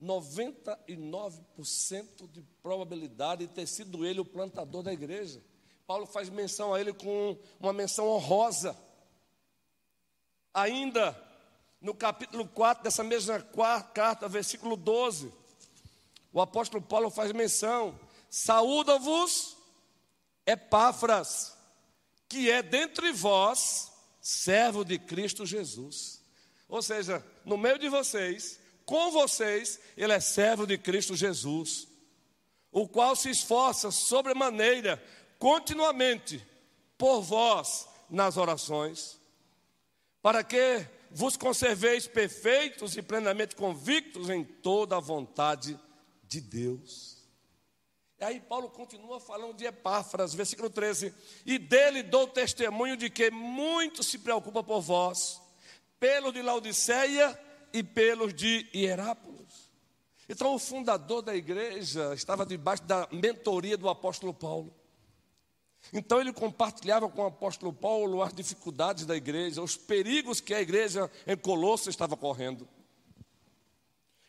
[0.00, 5.42] 99% de probabilidade de ter sido ele o plantador da igreja.
[5.88, 8.76] Paulo faz menção a ele com uma menção honrosa.
[10.52, 11.18] Ainda
[11.80, 13.40] no capítulo 4 dessa mesma
[13.94, 15.32] carta, versículo 12,
[16.30, 17.98] o apóstolo Paulo faz menção:
[18.28, 19.56] Saúda-vos,
[20.44, 21.56] Epáfras,
[22.28, 26.22] que é dentre vós servo de Cristo Jesus.
[26.68, 31.88] Ou seja, no meio de vocês, com vocês, ele é servo de Cristo Jesus,
[32.70, 35.02] o qual se esforça sobremaneira,
[35.38, 36.44] continuamente,
[36.96, 39.20] por vós nas orações,
[40.20, 45.78] para que vos conserveis perfeitos e plenamente convictos em toda a vontade
[46.24, 47.18] de Deus.
[48.20, 51.14] E aí Paulo continua falando de Epáfras, versículo 13:
[51.46, 55.40] E dele dou testemunho de que muito se preocupa por vós
[56.00, 57.38] pelos de Laodiceia
[57.72, 59.68] e pelos de Hierápolis.
[60.28, 64.74] Então, o fundador da igreja estava debaixo da mentoria do apóstolo Paulo.
[65.92, 70.60] Então, ele compartilhava com o apóstolo Paulo as dificuldades da igreja, os perigos que a
[70.60, 72.68] igreja em Colosso estava correndo.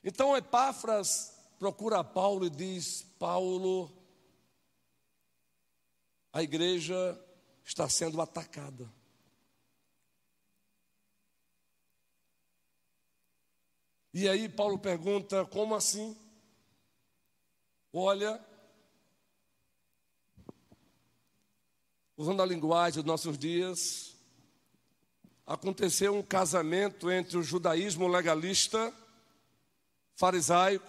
[0.03, 3.91] Então, Epáfras procura Paulo e diz: Paulo,
[6.31, 7.19] a igreja
[7.63, 8.89] está sendo atacada.
[14.13, 16.17] E aí Paulo pergunta: como assim?
[17.91, 18.43] Olha,
[22.19, 24.13] usando a linguagem dos nossos dias,
[25.47, 28.93] aconteceu um casamento entre o judaísmo legalista,
[30.17, 30.85] farisaico,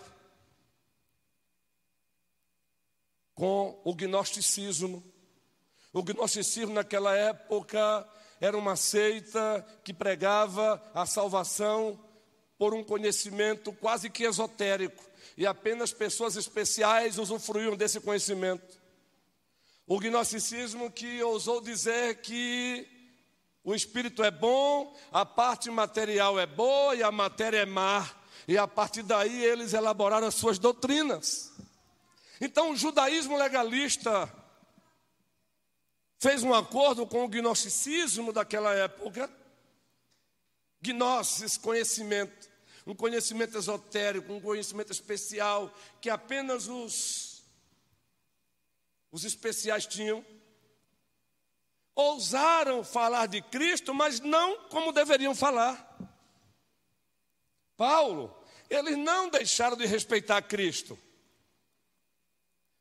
[3.33, 5.05] com o gnosticismo.
[5.93, 8.09] O gnosticismo naquela época
[8.41, 11.97] era uma seita que pregava a salvação
[12.59, 15.05] por um conhecimento quase que esotérico,
[15.37, 18.80] e apenas pessoas especiais usufruíam desse conhecimento.
[19.93, 22.87] O gnosticismo que ousou dizer que
[23.65, 28.09] o espírito é bom, a parte material é boa e a matéria é má,
[28.47, 31.53] e a partir daí eles elaboraram as suas doutrinas.
[32.41, 34.33] Então o judaísmo legalista
[36.21, 39.29] fez um acordo com o gnosticismo daquela época,
[40.81, 42.49] gnosis, conhecimento,
[42.87, 47.30] um conhecimento esotérico, um conhecimento especial que apenas os,
[49.11, 50.25] os especiais tinham.
[51.95, 55.87] Ousaram falar de Cristo, mas não como deveriam falar.
[57.77, 58.35] Paulo,
[58.69, 60.99] eles não deixaram de respeitar Cristo.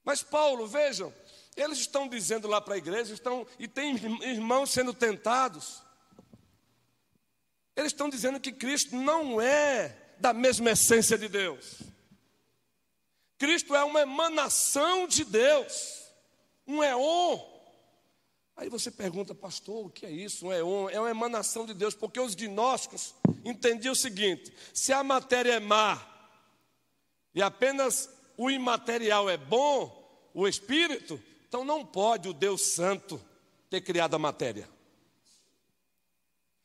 [0.03, 1.13] Mas Paulo, vejam,
[1.55, 5.81] eles estão dizendo lá para a igreja, estão e tem irmãos sendo tentados.
[7.75, 11.81] Eles estão dizendo que Cristo não é da mesma essência de Deus.
[13.37, 16.08] Cristo é uma emanação de Deus,
[16.69, 17.39] um éon.
[18.55, 20.47] Aí você pergunta, pastor, o que é isso?
[20.47, 20.89] Um éon?
[20.89, 25.59] É uma emanação de Deus, porque os gnósticos entendiam o seguinte: se a matéria é
[25.59, 25.99] má
[27.33, 33.19] e apenas o imaterial é bom, o espírito, então não pode o Deus Santo
[33.69, 34.69] ter criado a matéria.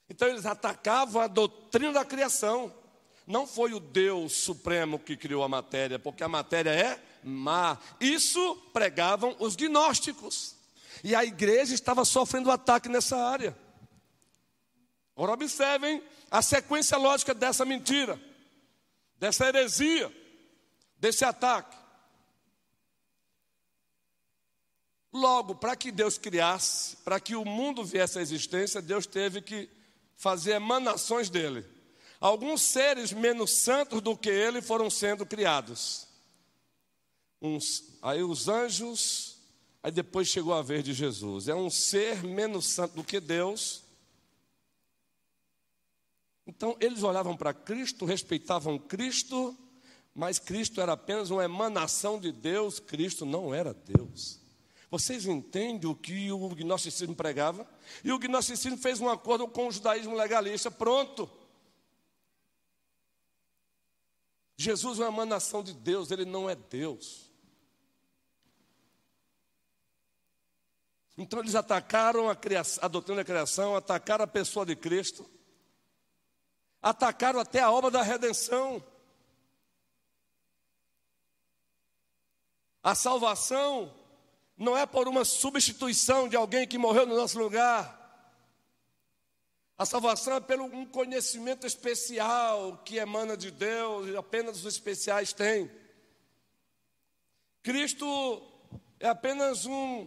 [0.09, 2.73] Então eles atacavam a doutrina da criação.
[3.27, 7.79] Não foi o Deus supremo que criou a matéria, porque a matéria é má.
[8.01, 10.55] Isso pregavam os gnósticos.
[11.03, 13.57] E a igreja estava sofrendo ataque nessa área.
[15.17, 18.21] Agora observem a sequência lógica dessa mentira,
[19.19, 20.13] dessa heresia,
[20.99, 21.77] desse ataque.
[25.13, 29.71] Logo, para que Deus criasse, para que o mundo viesse à existência, Deus teve que
[30.17, 31.65] fazer emanações dele.
[32.21, 36.09] Alguns seres menos santos do que ele foram sendo criados.
[37.41, 39.39] Uns, aí os anjos,
[39.83, 41.49] aí depois chegou a vez de Jesus.
[41.49, 43.83] É um ser menos santo do que Deus.
[46.47, 49.57] Então eles olhavam para Cristo, respeitavam Cristo,
[50.15, 54.41] mas Cristo era apenas uma emanação de Deus, Cristo não era Deus.
[54.91, 57.67] Vocês entendem o que o gnosticismo pregava?
[58.05, 61.29] E o gnosticismo fez um acordo com o judaísmo legalista, pronto.
[64.57, 67.33] Jesus é uma emanação de Deus, ele não é Deus.
[71.17, 75.29] Então eles atacaram a, criação, a doutrina da criação, atacaram a pessoa de Cristo,
[76.83, 78.85] atacaram até a obra da redenção.
[82.83, 83.95] A salvação
[84.57, 88.04] não é por uma substituição de alguém que morreu no nosso lugar.
[89.77, 95.33] A salvação é pelo um conhecimento especial que emana de Deus e apenas os especiais
[95.33, 95.71] têm.
[97.63, 98.43] Cristo
[99.01, 100.07] é apenas um,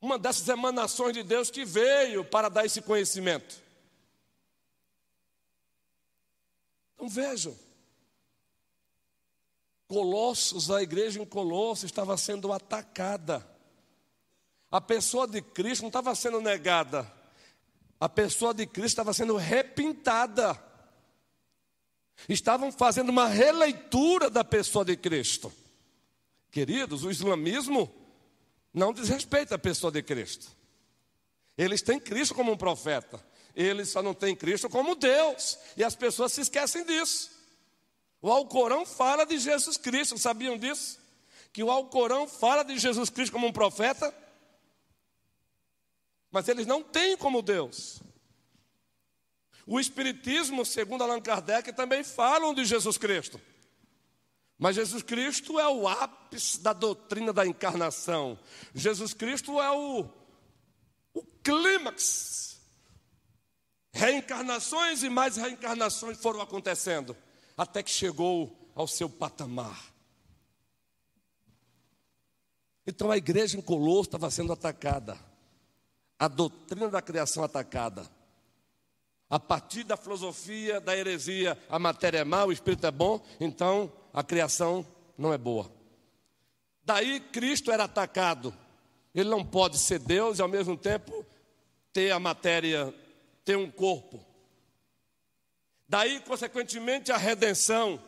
[0.00, 3.62] uma dessas emanações de Deus que veio para dar esse conhecimento.
[6.94, 7.56] Então vejam,
[9.86, 13.46] Colossos, a igreja em Colossos estava sendo atacada.
[14.70, 17.10] A pessoa de Cristo não estava sendo negada,
[18.00, 20.62] a pessoa de Cristo estava sendo repintada.
[22.28, 25.52] Estavam fazendo uma releitura da pessoa de Cristo.
[26.50, 27.92] Queridos, o islamismo
[28.72, 30.48] não desrespeita a pessoa de Cristo.
[31.56, 33.20] Eles têm Cristo como um profeta,
[33.54, 37.30] eles só não têm Cristo como Deus, e as pessoas se esquecem disso.
[38.22, 40.98] O Alcorão fala de Jesus Cristo, sabiam disso?
[41.52, 44.14] Que o Alcorão fala de Jesus Cristo como um profeta,
[46.30, 48.00] mas eles não têm como Deus.
[49.66, 53.40] O Espiritismo, segundo Allan Kardec, também falam de Jesus Cristo.
[54.58, 58.38] Mas Jesus Cristo é o ápice da doutrina da encarnação.
[58.74, 60.08] Jesus Cristo é o,
[61.14, 62.60] o clímax.
[63.92, 67.16] Reencarnações e mais reencarnações foram acontecendo
[67.56, 69.92] até que chegou ao seu patamar.
[72.86, 75.18] Então a igreja em Colosso estava sendo atacada,
[76.18, 78.08] a doutrina da criação atacada.
[79.30, 83.92] A partir da filosofia da heresia, a matéria é má, o espírito é bom, então
[84.12, 85.70] a criação não é boa.
[86.82, 88.54] Daí Cristo era atacado.
[89.14, 91.24] Ele não pode ser Deus e ao mesmo tempo
[91.92, 92.94] ter a matéria,
[93.44, 94.24] ter um corpo.
[95.88, 98.02] Daí, consequentemente, a redenção.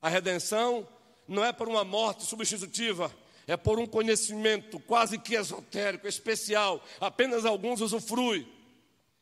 [0.00, 0.86] A redenção
[1.28, 3.12] não é por uma morte substitutiva,
[3.52, 8.50] é por um conhecimento quase que esotérico, especial, apenas alguns usufruem.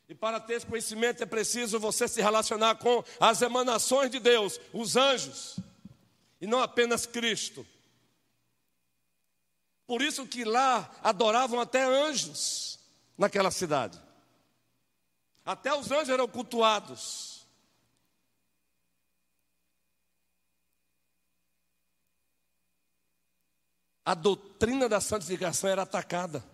[0.08, 4.60] E para ter esse conhecimento é preciso você se relacionar com as emanações de Deus,
[4.72, 5.56] os anjos,
[6.40, 7.66] e não apenas Cristo.
[9.84, 12.78] Por isso que lá adoravam até anjos
[13.18, 14.00] naquela cidade.
[15.44, 17.29] Até os anjos eram cultuados.
[24.05, 26.44] A doutrina da santificação era atacada.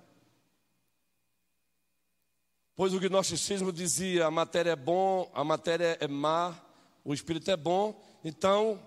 [2.74, 6.54] Pois o gnosticismo dizia: a matéria é bom, a matéria é má,
[7.04, 7.98] o espírito é bom.
[8.24, 8.80] Então,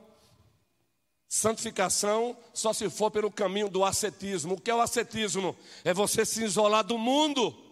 [1.27, 4.55] santificação só se for pelo caminho do ascetismo.
[4.55, 5.55] O que é o ascetismo?
[5.83, 7.68] É você se isolar do mundo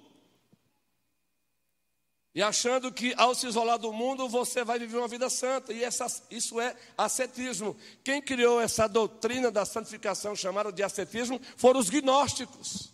[2.37, 5.73] e achando que ao se isolar do mundo você vai viver uma vida santa.
[5.73, 7.75] E essa, isso é ascetismo.
[8.03, 12.93] Quem criou essa doutrina da santificação chamada de ascetismo foram os gnósticos.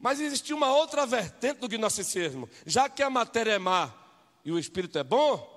[0.00, 2.50] Mas existia uma outra vertente do gnosticismo.
[2.66, 3.94] Já que a matéria é má
[4.44, 5.48] e o espírito é bom,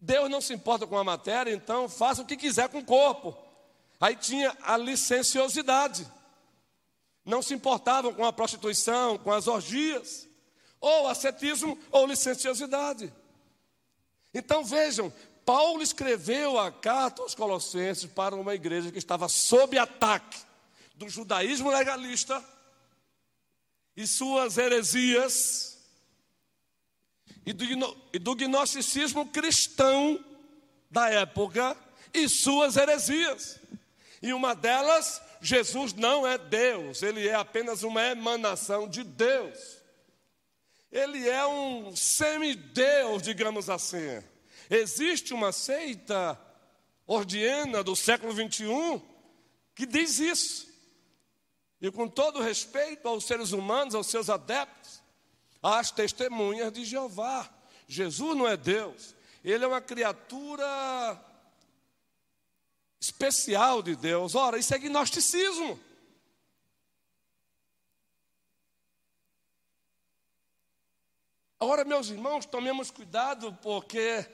[0.00, 3.36] Deus não se importa com a matéria, então faça o que quiser com o corpo.
[4.00, 6.10] Aí tinha a licenciosidade.
[7.22, 10.29] Não se importavam com a prostituição, com as orgias
[10.80, 13.12] ou ascetismo ou licenciosidade.
[14.32, 15.12] Então vejam,
[15.44, 20.38] Paulo escreveu a carta aos Colossenses para uma igreja que estava sob ataque
[20.94, 22.42] do judaísmo legalista
[23.96, 25.78] e suas heresias
[27.44, 27.64] e do,
[28.12, 30.24] e do gnosticismo cristão
[30.90, 31.76] da época
[32.12, 33.58] e suas heresias.
[34.22, 39.79] E uma delas, Jesus não é Deus, ele é apenas uma emanação de Deus.
[40.90, 44.22] Ele é um semideus, digamos assim.
[44.68, 46.38] Existe uma seita
[47.06, 49.00] ordiana do século 21
[49.74, 50.68] que diz isso.
[51.80, 55.02] e com todo respeito aos seres humanos, aos seus adeptos,
[55.62, 57.48] às testemunhas de Jeová.
[57.88, 61.18] Jesus não é Deus, ele é uma criatura
[63.00, 64.34] especial de Deus.
[64.34, 65.80] Ora, isso é gnosticismo.
[71.62, 74.26] Agora, meus irmãos, tomemos cuidado, porque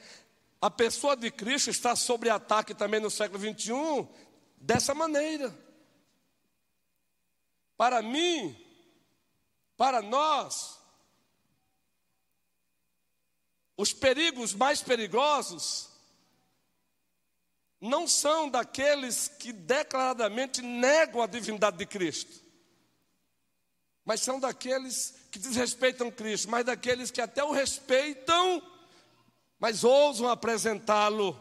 [0.60, 4.08] a pessoa de Cristo está sob ataque também no século 21
[4.56, 5.52] dessa maneira.
[7.76, 8.56] Para mim,
[9.76, 10.78] para nós,
[13.76, 15.90] os perigos mais perigosos
[17.80, 22.40] não são daqueles que declaradamente negam a divindade de Cristo,
[24.04, 28.62] mas são daqueles que desrespeitam Cristo, mas daqueles que até o respeitam,
[29.58, 31.38] mas ousam apresentá-lo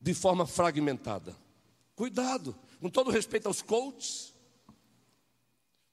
[0.00, 1.36] de forma fragmentada.
[1.94, 4.32] Cuidado, com todo respeito aos coaches,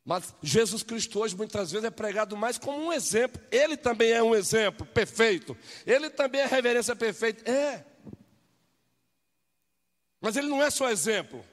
[0.04, 3.40] mas Jesus Cristo hoje muitas vezes é pregado mais como um exemplo.
[3.52, 5.56] Ele também é um exemplo perfeito.
[5.86, 7.48] Ele também é reverência perfeita.
[7.48, 7.86] É.
[10.20, 11.46] Mas ele não é só exemplo.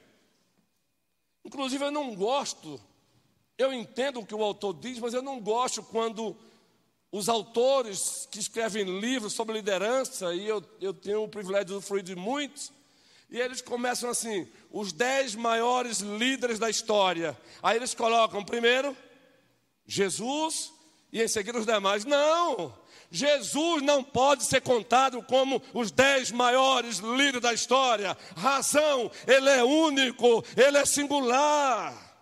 [1.44, 2.80] Inclusive eu não gosto,
[3.58, 6.36] eu entendo o que o autor diz, mas eu não gosto quando
[7.10, 12.02] os autores que escrevem livros sobre liderança, e eu, eu tenho o privilégio de fruir
[12.02, 12.72] de muitos,
[13.30, 17.36] e eles começam assim: os dez maiores líderes da história.
[17.62, 18.96] Aí eles colocam primeiro
[19.86, 20.72] Jesus
[21.12, 22.04] e em seguida os demais.
[22.04, 22.72] Não!
[23.10, 28.16] Jesus não pode ser contado como os dez maiores líderes da história.
[28.36, 32.15] Razão, ele é único, ele é singular.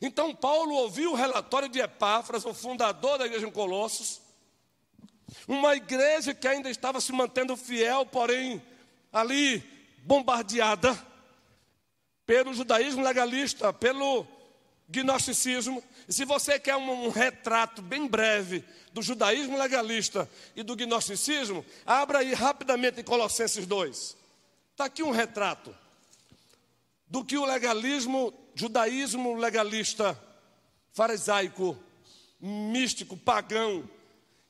[0.00, 4.20] Então Paulo ouviu o relatório de Epáfras, o fundador da igreja em Colossos,
[5.46, 8.62] uma igreja que ainda estava se mantendo fiel, porém
[9.12, 9.62] ali
[10.02, 10.98] bombardeada
[12.26, 14.26] pelo judaísmo legalista, pelo
[14.88, 15.82] gnosticismo.
[16.08, 21.64] E se você quer um, um, retrato bem breve do judaísmo legalista e do gnosticismo,
[21.84, 24.16] abra aí rapidamente em Colossenses 2.
[24.72, 25.74] Está aqui um retrato
[27.06, 30.18] do que o legalismo, judaísmo legalista,
[30.92, 31.78] farisaico,
[32.40, 33.88] místico, pagão,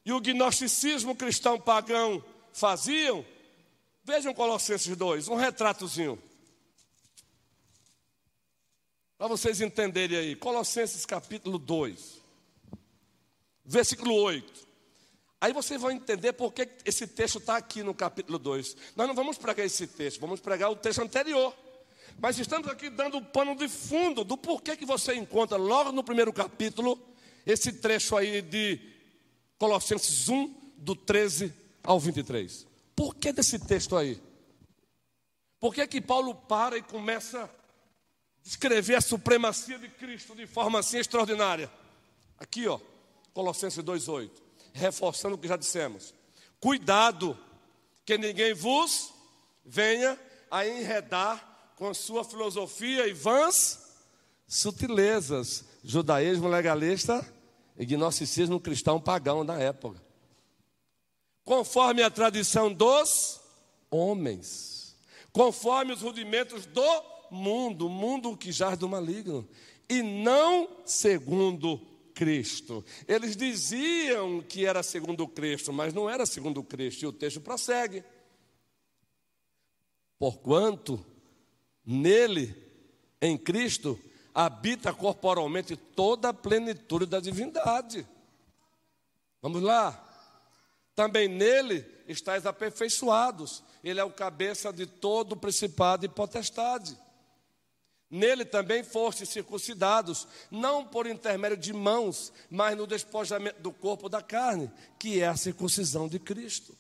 [0.05, 3.25] e o gnosticismo cristão pagão faziam,
[4.03, 6.21] vejam Colossenses 2, um retratozinho.
[9.19, 12.23] Para vocês entenderem aí, Colossenses capítulo 2,
[13.65, 14.69] versículo 8.
[15.41, 18.77] Aí vocês vão entender por que esse texto está aqui no capítulo 2.
[18.95, 21.55] Nós não vamos pregar esse texto, vamos pregar o texto anterior.
[22.19, 26.05] Mas estamos aqui dando o pano de fundo do porquê que você encontra logo no
[26.05, 26.99] primeiro capítulo
[27.47, 28.81] esse trecho aí de
[29.59, 31.53] Colossenses 1, do 13
[31.83, 32.67] ao 23.
[32.95, 34.21] Por que desse texto aí?
[35.59, 37.51] Por que, que Paulo para e começa a
[38.43, 41.71] descrever a supremacia de Cristo de forma assim extraordinária?
[42.39, 42.81] Aqui, ó,
[43.35, 44.31] Colossenses 2,8,
[44.73, 46.15] reforçando o que já dissemos.
[46.59, 47.39] Cuidado,
[48.05, 49.13] que ninguém vos
[49.65, 50.19] venha
[50.51, 51.50] a enredar
[51.81, 53.81] com sua filosofia e vãs
[54.47, 57.27] sutilezas, judaísmo legalista
[57.75, 59.99] e gnosticismo cristão pagão da época.
[61.43, 63.41] Conforme a tradição dos
[63.91, 64.95] homens,
[65.33, 69.49] conforme os rudimentos do mundo, mundo que jaz do maligno,
[69.89, 71.81] e não segundo
[72.13, 72.85] Cristo.
[73.09, 78.05] Eles diziam que era segundo Cristo, mas não era segundo Cristo, e o texto prossegue.
[80.19, 81.03] Porquanto
[81.91, 82.55] nele,
[83.21, 83.99] em Cristo,
[84.33, 88.07] habita corporalmente toda a plenitude da divindade.
[89.43, 90.07] Vamos lá.
[90.95, 93.65] Também nele estáis aperfeiçoados.
[93.83, 96.97] Ele é o cabeça de todo o principado e potestade.
[98.09, 104.21] Nele também fostes circuncidados, não por intermédio de mãos, mas no despojamento do corpo da
[104.21, 106.77] carne, que é a circuncisão de Cristo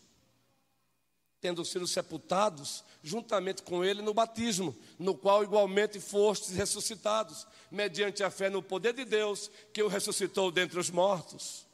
[1.41, 8.31] tendo sido sepultados juntamente com ele no batismo, no qual igualmente fostes ressuscitados, mediante a
[8.31, 11.67] fé no poder de Deus, que o ressuscitou dentre os mortos.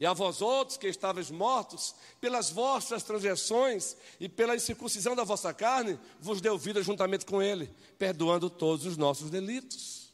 [0.00, 5.52] E a vós outros que estáveis mortos, pelas vossas transgressões e pela incircuncisão da vossa
[5.52, 10.10] carne, vos deu vida juntamente com ele, perdoando todos os nossos delitos.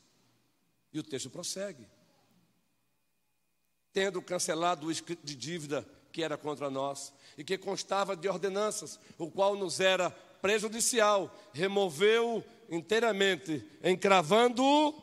[0.93, 1.87] E o texto prossegue.
[3.93, 5.87] Tendo cancelado o escrito de dívida
[6.17, 10.09] que era contra nós e que constava de ordenanças, o qual nos era
[10.41, 14.95] prejudicial, removeu inteiramente, encravando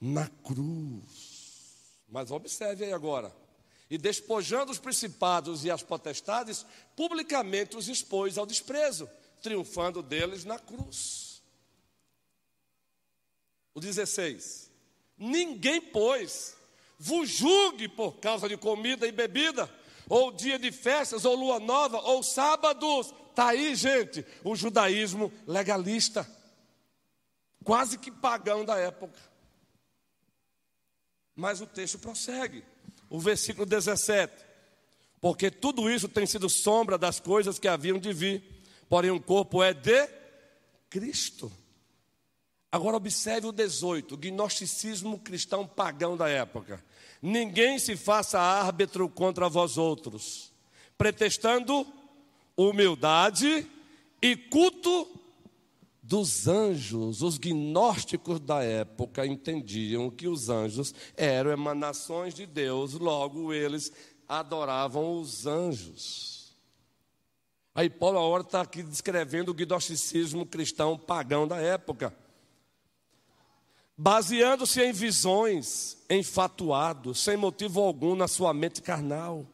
[0.00, 2.02] na cruz.
[2.08, 3.32] Mas observe aí agora.
[3.88, 6.66] e despojando os principados e as potestades,
[6.96, 9.08] publicamente os expôs ao desprezo,
[9.40, 11.42] triunfando deles na cruz.
[13.72, 14.70] O 16:
[15.16, 16.56] Ninguém, pois,
[17.02, 19.68] vos julgue por causa de comida e bebida,
[20.08, 23.12] ou dia de festas, ou lua nova, ou sábados.
[23.28, 26.24] Está aí, gente, o judaísmo legalista,
[27.64, 29.18] quase que pagão da época.
[31.34, 32.62] Mas o texto prossegue
[33.10, 34.32] o versículo 17.
[35.20, 39.60] Porque tudo isso tem sido sombra das coisas que haviam de vir, porém o corpo
[39.60, 40.08] é de
[40.88, 41.50] Cristo.
[42.70, 46.82] Agora observe o 18, o gnosticismo cristão pagão da época.
[47.22, 50.52] Ninguém se faça árbitro contra vós outros,
[50.98, 51.86] pretextando
[52.56, 53.64] humildade
[54.20, 55.08] e culto
[56.02, 57.22] dos anjos.
[57.22, 63.92] Os gnósticos da época entendiam que os anjos eram emanações de Deus, logo eles
[64.28, 66.56] adoravam os anjos.
[67.74, 72.14] Aí Paulo agora está aqui descrevendo o gnosticismo cristão pagão da época.
[73.96, 79.46] Baseando-se em visões, enfatuado, sem motivo algum na sua mente carnal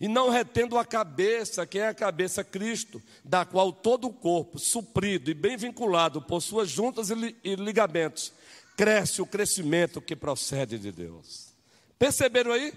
[0.00, 4.58] e não retendo a cabeça, que é a cabeça Cristo, da qual todo o corpo,
[4.58, 8.32] suprido e bem vinculado por suas juntas e ligamentos,
[8.76, 11.54] cresce o crescimento que procede de Deus.
[11.98, 12.72] Perceberam aí?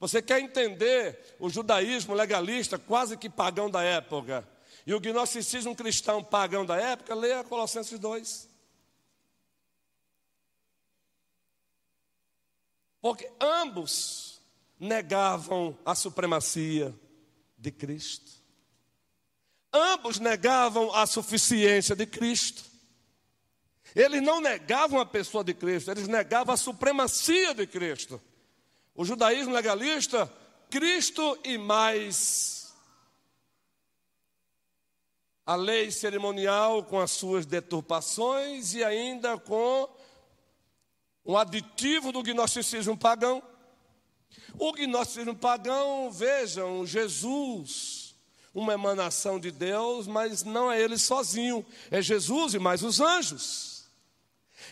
[0.00, 4.46] Você quer entender o judaísmo legalista, quase que pagão da época,
[4.86, 8.48] e o gnosticismo cristão pagão da época, leia Colossenses 2.
[13.00, 14.40] Porque ambos
[14.78, 16.94] negavam a supremacia
[17.56, 18.30] de Cristo.
[19.72, 22.64] Ambos negavam a suficiência de Cristo.
[23.94, 28.20] Eles não negavam a pessoa de Cristo, eles negavam a supremacia de Cristo.
[28.94, 30.30] O judaísmo legalista,
[30.70, 32.58] Cristo e mais
[35.46, 39.88] a lei cerimonial com as suas deturpações e ainda com
[41.28, 43.40] um aditivo do gnosticismo pagão
[44.58, 48.14] o gnosticismo pagão, vejam, Jesus,
[48.54, 53.86] uma emanação de Deus, mas não é ele sozinho, é Jesus e mais os anjos.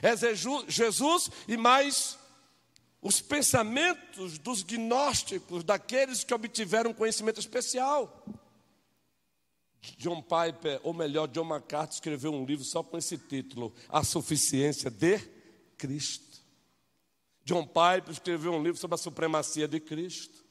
[0.03, 0.15] É
[0.69, 2.19] Jesus e mais
[3.01, 8.25] os pensamentos dos gnósticos, daqueles que obtiveram conhecimento especial.
[9.97, 14.91] John Piper, ou melhor, John MacArthur, escreveu um livro só com esse título: A Suficiência
[14.91, 15.19] de
[15.79, 16.36] Cristo.
[17.47, 20.45] John Piper escreveu um livro sobre a supremacia de Cristo.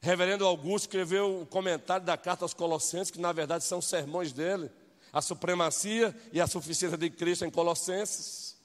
[0.00, 4.68] Reverendo Augusto escreveu um comentário da carta aos Colossenses, que na verdade são sermões dele,
[5.12, 8.56] a supremacia e a suficiência de Cristo em Colossenses.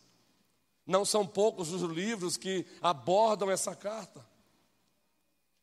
[0.83, 4.25] Não são poucos os livros que abordam essa carta.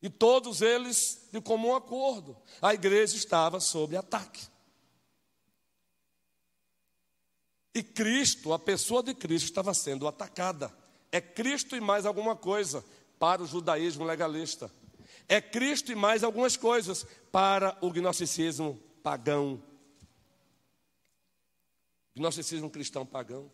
[0.01, 2.37] E todos eles de comum acordo.
[2.61, 4.47] A igreja estava sob ataque.
[7.75, 10.80] E Cristo, a pessoa de Cristo, estava sendo atacada.
[11.11, 12.83] É Cristo e mais alguma coisa
[13.19, 14.71] para o judaísmo legalista.
[15.27, 19.61] É Cristo e mais algumas coisas para o gnosticismo pagão.
[22.15, 23.51] Gnosticismo cristão pagão.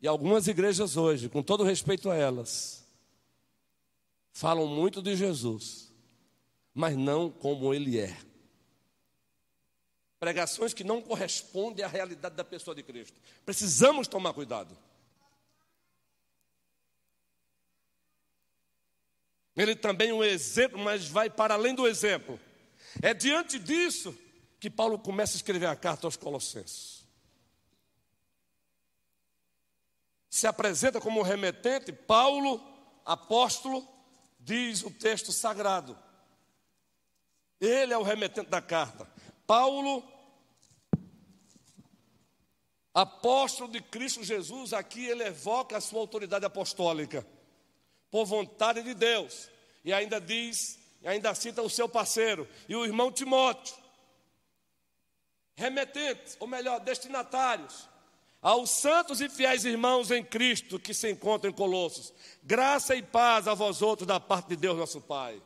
[0.00, 2.84] E algumas igrejas hoje, com todo respeito a elas,
[4.32, 5.92] falam muito de Jesus,
[6.74, 8.16] mas não como ele é.
[10.18, 13.20] Pregações que não correspondem à realidade da pessoa de Cristo.
[13.44, 14.76] Precisamos tomar cuidado.
[19.56, 22.40] Ele também é um exemplo, mas vai para além do exemplo.
[23.02, 24.16] É diante disso
[24.58, 27.02] que Paulo começa a escrever a carta aos Colossenses.
[30.30, 32.62] Se apresenta como remetente, Paulo,
[33.04, 33.86] apóstolo,
[34.40, 35.98] diz o texto sagrado.
[37.60, 39.06] Ele é o remetente da carta.
[39.46, 40.02] Paulo,
[42.94, 47.26] apóstolo de Cristo Jesus, aqui ele evoca a sua autoridade apostólica
[48.12, 49.50] por vontade de Deus.
[49.82, 53.74] E ainda diz, ainda cita o seu parceiro e o irmão Timóteo,
[55.56, 57.88] remetentes, ou melhor, destinatários,
[58.40, 62.12] aos santos e fiéis irmãos em Cristo que se encontram em Colossos.
[62.42, 65.42] Graça e paz a vós outros da parte de Deus nosso Pai.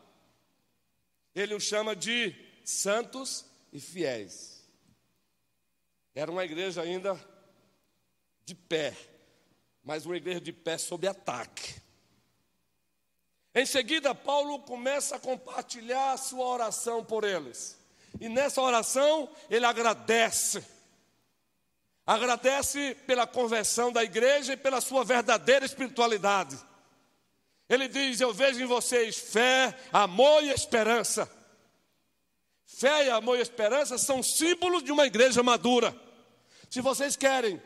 [1.35, 4.67] Ele os chama de santos e fiéis.
[6.15, 7.15] Era uma igreja ainda
[8.45, 8.97] de pé,
[9.85, 11.86] mas uma igreja de pé sob ataque.
[13.57, 17.75] Em seguida, Paulo começa a compartilhar a sua oração por eles.
[18.21, 20.63] E nessa oração, ele agradece.
[22.07, 26.59] Agradece pela conversão da igreja e pela sua verdadeira espiritualidade.
[27.67, 31.27] Ele diz: Eu vejo em vocês fé, amor e esperança.
[32.67, 35.97] Fé, amor e esperança são símbolos de uma igreja madura.
[36.69, 37.63] Se vocês querem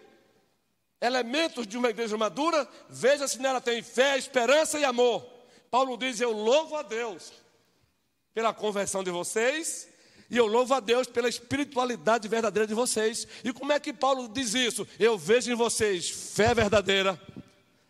[1.00, 5.39] elementos de uma igreja madura, veja se nela tem fé, esperança e amor.
[5.70, 7.32] Paulo diz: Eu louvo a Deus
[8.34, 9.88] pela conversão de vocês
[10.30, 13.26] e eu louvo a Deus pela espiritualidade verdadeira de vocês.
[13.42, 14.86] E como é que Paulo diz isso?
[14.98, 17.20] Eu vejo em vocês fé verdadeira,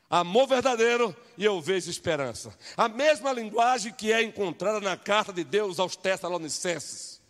[0.08, 2.56] amor verdadeiro e eu vejo esperança.
[2.76, 7.20] A mesma linguagem que é encontrada na carta de Deus aos Tessalonicenses.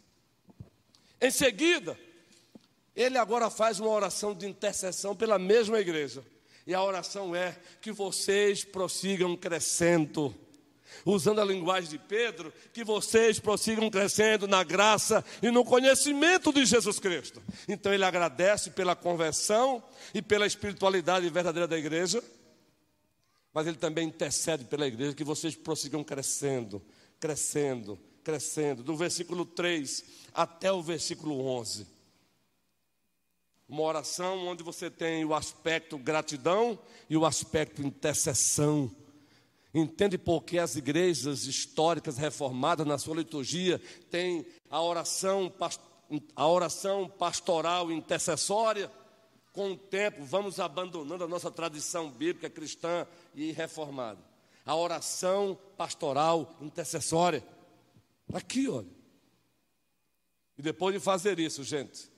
[1.21, 1.99] Em seguida,
[2.95, 6.25] ele agora faz uma oração de intercessão pela mesma igreja.
[6.67, 10.35] E a oração é que vocês prossigam crescendo
[11.05, 16.65] usando a linguagem de Pedro, que vocês prossigam crescendo na graça e no conhecimento de
[16.65, 17.43] Jesus Cristo.
[17.69, 19.83] Então ele agradece pela conversão
[20.15, 22.23] e pela espiritualidade verdadeira da igreja,
[23.53, 26.83] mas ele também intercede pela igreja que vocês prossigam crescendo,
[27.19, 32.00] crescendo, crescendo, do versículo 3 até o versículo 11.
[33.71, 38.95] Uma oração onde você tem o aspecto gratidão e o aspecto intercessão
[39.73, 45.53] Entende por que as igrejas históricas reformadas, na sua liturgia, têm a oração,
[46.35, 48.91] a oração pastoral intercessória?
[49.53, 54.21] Com o tempo, vamos abandonando a nossa tradição bíblica cristã e reformada.
[54.67, 57.45] A oração pastoral intercessória.
[58.33, 58.91] Aqui, olha.
[60.59, 62.11] E depois de fazer isso, gente,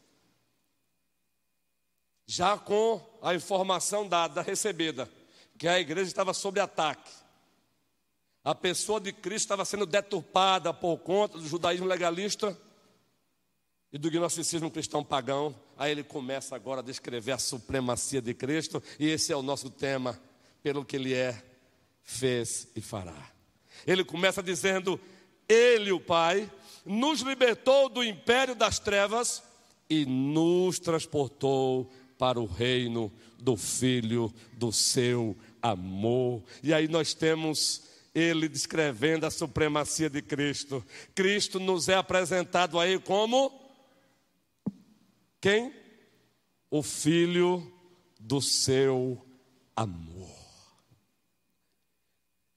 [2.27, 5.09] já com a informação dada, recebida,
[5.59, 7.11] que a igreja estava sob ataque,
[8.45, 12.59] a pessoa de Cristo estava sendo deturpada por conta do judaísmo legalista
[13.93, 15.55] e do gnosticismo cristão pagão.
[15.77, 19.71] Aí ele começa agora a descrever a supremacia de Cristo, e esse é o nosso
[19.71, 20.21] tema,
[20.61, 21.41] pelo que ele é,
[22.03, 23.31] fez e fará.
[23.87, 25.01] Ele começa dizendo:
[25.49, 26.51] Ele, o Pai,
[26.85, 29.43] nos libertou do império das trevas
[29.89, 31.93] e nos transportou
[32.23, 36.41] para o reino do Filho do seu amor.
[36.63, 37.83] E aí nós temos
[38.15, 40.87] ele descrevendo a supremacia de Cristo.
[41.17, 43.51] Cristo nos é apresentado aí como
[45.41, 45.75] quem?
[46.71, 47.61] O filho
[48.21, 49.21] do seu
[49.75, 50.31] amor.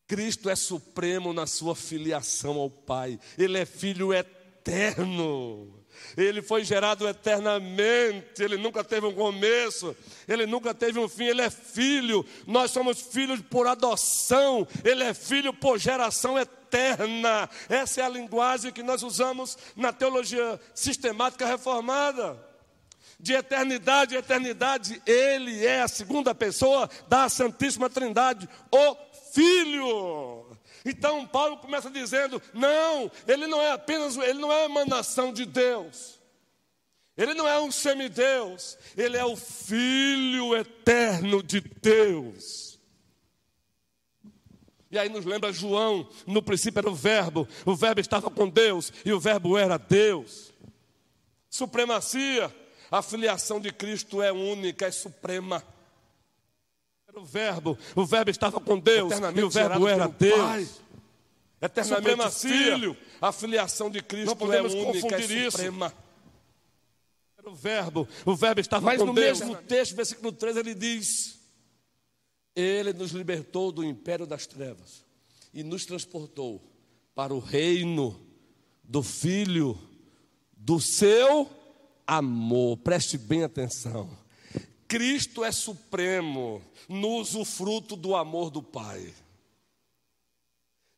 [0.05, 3.19] Cristo é supremo na sua filiação ao Pai.
[3.35, 5.83] Ele é filho eterno.
[6.17, 9.95] Ele foi gerado eternamente, ele nunca teve um começo,
[10.27, 15.13] ele nunca teve um fim, ele é filho, nós somos filhos por adoção, ele é
[15.13, 17.49] filho por geração eterna.
[17.69, 22.37] Essa é a linguagem que nós usamos na teologia sistemática reformada.
[23.17, 28.95] De eternidade em eternidade, ele é a segunda pessoa da Santíssima Trindade, o
[29.33, 30.44] Filho.
[30.85, 36.19] Então Paulo começa dizendo: não, ele não é apenas, ele não é emanação de Deus.
[37.17, 42.77] Ele não é um semideus, ele é o Filho eterno de Deus.
[44.91, 48.93] E aí nos lembra João, no princípio era o Verbo, o Verbo estava com Deus
[49.03, 50.53] e o Verbo era Deus.
[51.49, 52.53] Supremacia,
[52.91, 55.63] a filiação de Cristo é única, é suprema.
[57.25, 60.39] Verbo, o Verbo estava com Deus e o Verbo era Deus.
[60.39, 60.67] Pai.
[61.61, 65.87] Eternamente filho, a filiação de Cristo não podemos é única, confundir é suprema.
[65.87, 65.95] Isso.
[67.37, 69.39] Era o verbo, o verbo estava Mas com no Deus.
[69.39, 71.39] mesmo texto, versículo 3, ele diz:
[72.55, 75.03] Ele nos libertou do império das trevas
[75.53, 76.61] e nos transportou
[77.15, 78.19] para o reino
[78.83, 79.79] do Filho
[80.55, 81.49] do seu
[82.05, 82.77] amor.
[82.77, 84.24] Preste bem atenção.
[84.87, 89.13] Cristo é supremo no usufruto do amor do Pai.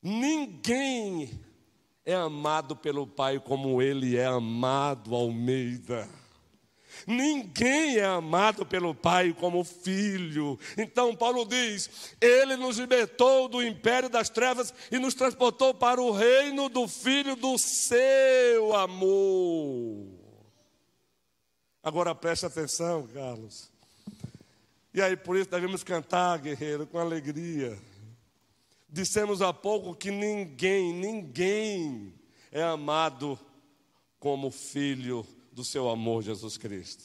[0.01, 1.29] Ninguém
[2.05, 6.07] é amado pelo Pai como ele é amado, Almeida.
[7.05, 10.57] Ninguém é amado pelo Pai como filho.
[10.77, 16.11] Então, Paulo diz: Ele nos libertou do império das trevas e nos transportou para o
[16.11, 20.07] reino do Filho do seu amor.
[21.83, 23.76] Agora preste atenção, Carlos.
[24.97, 27.77] E aí, por isso devemos cantar, guerreiro, com alegria.
[28.89, 32.15] Dissemos há pouco que ninguém, ninguém
[32.51, 33.39] é amado
[34.19, 37.03] como filho do seu amor, Jesus Cristo.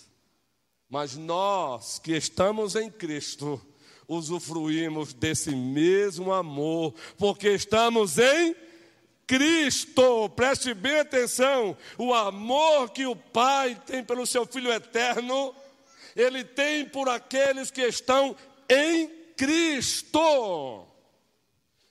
[0.89, 3.61] Mas nós que estamos em Cristo,
[4.09, 8.57] usufruímos desse mesmo amor, porque estamos em
[9.27, 10.31] Cristo.
[10.31, 15.55] Preste bem atenção: o amor que o Pai tem pelo seu Filho eterno,
[16.15, 18.37] ele tem por aqueles que estão
[18.69, 20.87] em Cristo.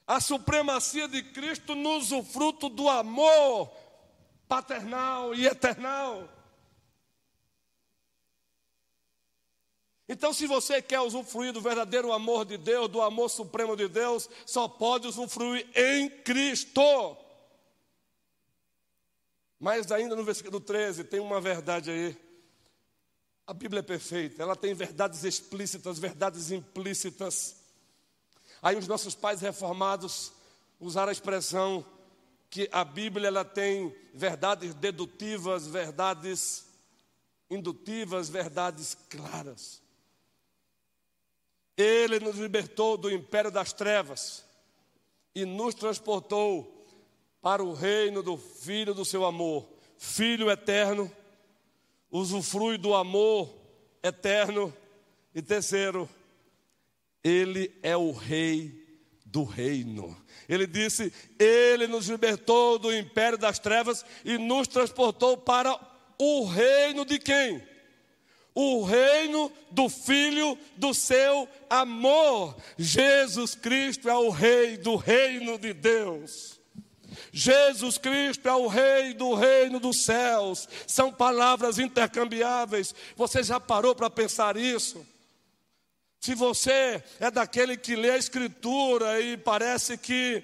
[0.07, 3.71] a supremacia de Cristo no usufruto do amor
[4.47, 6.27] paternal e eternal.
[10.09, 14.29] Então, se você quer usufruir do verdadeiro amor de Deus, do amor supremo de Deus,
[14.45, 17.17] só pode usufruir em Cristo.
[19.57, 22.30] Mas ainda no versículo 13 tem uma verdade aí.
[23.47, 27.55] A Bíblia é perfeita, ela tem verdades explícitas, verdades implícitas.
[28.61, 30.31] Aí os nossos pais reformados
[30.79, 31.85] usaram a expressão
[32.49, 36.65] que a Bíblia ela tem verdades dedutivas, verdades
[37.49, 39.81] indutivas, verdades claras.
[41.77, 44.45] Ele nos libertou do império das trevas
[45.33, 46.85] e nos transportou
[47.41, 49.67] para o reino do Filho do seu amor.
[49.97, 51.11] Filho eterno,
[52.11, 53.53] usufrui do amor
[54.03, 54.73] eterno.
[55.33, 56.09] E terceiro,
[57.23, 58.71] ele é o rei
[59.25, 60.15] do reino.
[60.49, 65.79] Ele disse: Ele nos libertou do império das trevas e nos transportou para
[66.17, 67.71] o reino de quem?
[68.53, 72.55] o reino do Filho do seu amor.
[72.77, 76.59] Jesus Cristo é o Rei do reino de Deus.
[77.31, 80.67] Jesus Cristo é o Rei do reino dos céus.
[80.85, 82.93] São palavras intercambiáveis.
[83.15, 85.05] Você já parou para pensar isso?
[86.19, 90.43] Se você é daquele que lê a Escritura e parece que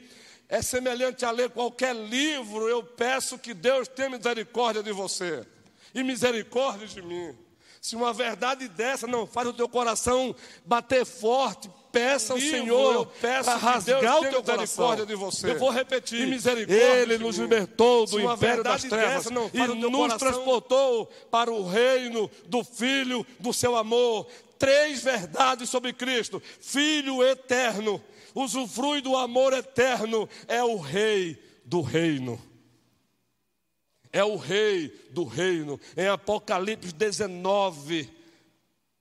[0.49, 5.45] é semelhante a ler qualquer livro, eu peço que Deus tenha misericórdia de você
[5.93, 7.35] e misericórdia de mim.
[7.81, 10.35] Se uma verdade dessa não faz o teu coração
[10.65, 15.05] bater forte, peça ao Senhor para rasgar o teu coração.
[15.05, 15.51] De você.
[15.51, 16.21] Eu vou repetir.
[16.69, 23.25] Ele nos libertou do império das trevas e nos transportou para o reino do Filho
[23.39, 24.27] do seu amor.
[24.59, 28.01] Três verdades sobre Cristo: Filho eterno,
[28.35, 32.41] usufrui do amor eterno, é o Rei do reino
[34.09, 35.79] é o rei do reino.
[35.95, 38.09] Em Apocalipse 19,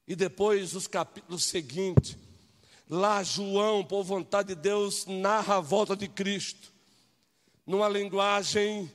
[0.07, 2.19] e depois os capítulos seguintes,
[2.89, 6.73] lá João, por vontade de Deus, narra a volta de Cristo,
[7.67, 8.91] numa linguagem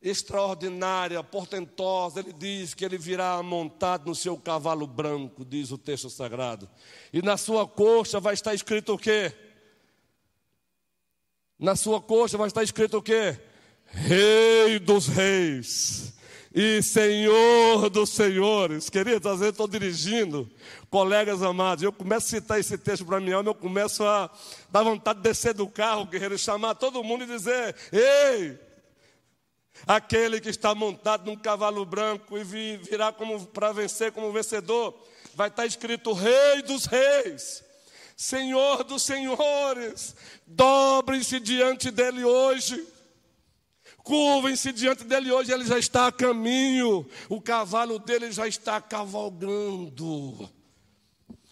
[0.00, 2.20] extraordinária, portentosa.
[2.20, 6.68] Ele diz que ele virá montado no seu cavalo branco, diz o texto sagrado.
[7.12, 9.32] E na sua coxa vai estar escrito o quê?
[11.58, 13.38] Na sua coxa vai estar escrito o quê?
[13.86, 16.17] Rei dos reis
[16.54, 18.88] e Senhor dos senhores.
[18.88, 20.50] Queridos, às vezes estou dirigindo,
[20.90, 24.30] colegas amados, eu começo a citar esse texto para mim, eu começo a
[24.70, 28.58] dar vontade de descer do carro, guerreiro, chamar todo mundo e dizer: Ei,
[29.86, 33.12] aquele que está montado num cavalo branco e virá
[33.52, 34.94] para vencer como vencedor,
[35.34, 37.64] vai estar escrito Rei dos reis.
[38.16, 42.84] Senhor dos senhores, dobrem-se diante dele hoje
[44.08, 50.50] Curvem-se diante dele hoje, ele já está a caminho, o cavalo dele já está cavalgando.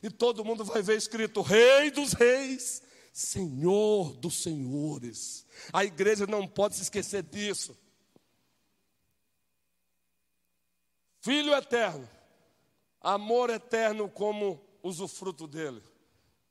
[0.02, 2.82] E todo mundo vai ver escrito: Rei dos Reis,
[3.12, 5.44] Senhor dos Senhores.
[5.70, 7.76] A igreja não pode se esquecer disso.
[11.20, 12.08] Filho eterno,
[13.02, 15.82] amor eterno como usufruto dele.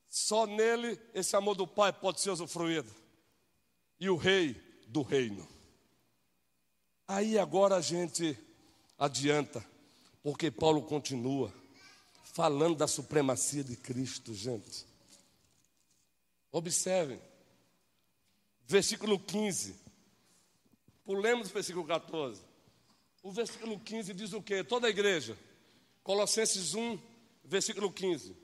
[0.08, 2.94] Só nele esse amor do Pai pode ser usufruído.
[3.98, 4.54] E o Rei
[4.86, 5.55] do Reino.
[7.08, 8.36] Aí agora a gente
[8.98, 9.64] adianta,
[10.22, 11.52] porque Paulo continua
[12.24, 14.84] falando da supremacia de Cristo, gente.
[16.50, 17.20] Observem,
[18.66, 19.76] versículo 15.
[21.04, 22.42] Pulemos o versículo 14.
[23.22, 24.64] O versículo 15 diz o quê?
[24.64, 25.38] Toda a igreja.
[26.02, 26.98] Colossenses 1,
[27.44, 28.36] versículo 15.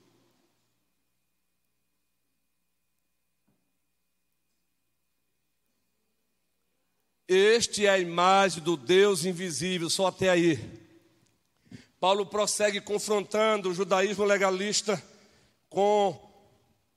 [7.32, 10.60] Este é a imagem do Deus invisível, só até aí.
[11.98, 15.02] Paulo prossegue confrontando o judaísmo legalista
[15.70, 16.14] com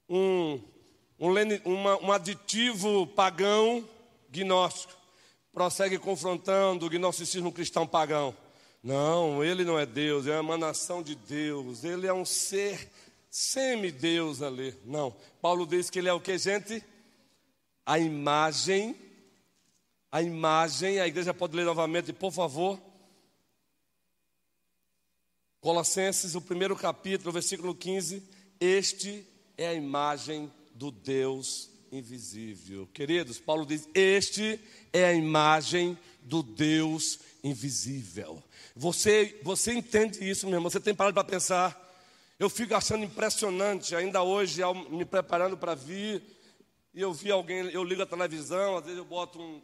[0.10, 0.60] um,
[1.18, 1.32] um,
[1.64, 3.88] uma, um aditivo pagão
[4.30, 4.94] gnóstico.
[5.54, 8.36] Prossegue confrontando o gnosticismo cristão pagão.
[8.84, 12.92] Não, ele não é Deus, é uma emanação de Deus, ele é um ser
[13.30, 14.76] semideus ali.
[14.84, 16.84] Não, Paulo diz que ele é o que, gente?
[17.86, 19.05] A imagem
[20.16, 22.80] a imagem, a igreja pode ler novamente, por favor.
[25.60, 28.24] Colossenses, o primeiro capítulo, versículo 15.
[28.58, 32.88] Este é a imagem do Deus invisível.
[32.94, 34.58] Queridos, Paulo diz: Este
[34.94, 38.42] é a imagem do Deus invisível.
[38.74, 40.72] Você, você entende isso, meu irmão?
[40.72, 41.78] Você tem parado para pensar?
[42.40, 46.24] Eu fico achando impressionante, ainda hoje, me preparando para vir
[46.94, 49.62] e eu vi alguém, eu ligo a televisão, às vezes eu boto um,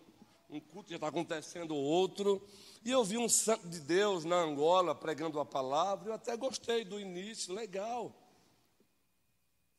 [0.51, 2.45] um culto, já está acontecendo outro,
[2.83, 6.83] e eu vi um santo de Deus na Angola pregando a palavra, eu até gostei
[6.83, 8.13] do início, legal.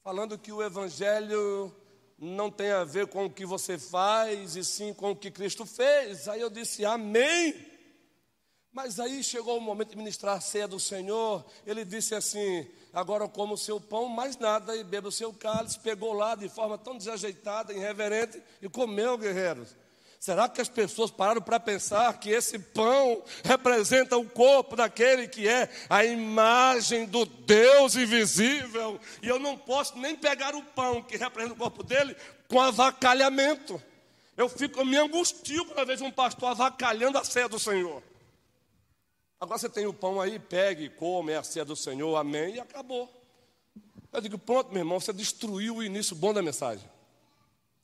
[0.03, 1.75] Falando que o evangelho
[2.19, 5.67] não tem a ver com o que você faz, e sim com o que Cristo
[5.67, 6.27] fez.
[6.27, 7.55] Aí eu disse, amém.
[8.73, 13.29] Mas aí chegou o momento de ministrar a ceia do Senhor, ele disse assim: agora
[13.29, 15.79] como o seu pão, mais nada, e beba o seu cálice.
[15.79, 19.77] Pegou lá de forma tão desajeitada, irreverente, e comeu, guerreiros.
[20.23, 25.49] Será que as pessoas pararam para pensar que esse pão representa o corpo daquele que
[25.49, 29.01] é a imagem do Deus invisível?
[29.21, 32.15] E eu não posso nem pegar o pão que representa o corpo dele
[32.47, 33.83] com avacalhamento.
[34.37, 38.01] Eu fico, eu me angustio quando vejo um pastor avacalhando a ceia do Senhor.
[39.41, 42.61] Agora você tem o pão aí, pegue, come, é a ceia do Senhor, amém, e
[42.61, 43.13] acabou.
[44.13, 46.89] Eu digo, pronto, meu irmão, você destruiu o início bom da mensagem.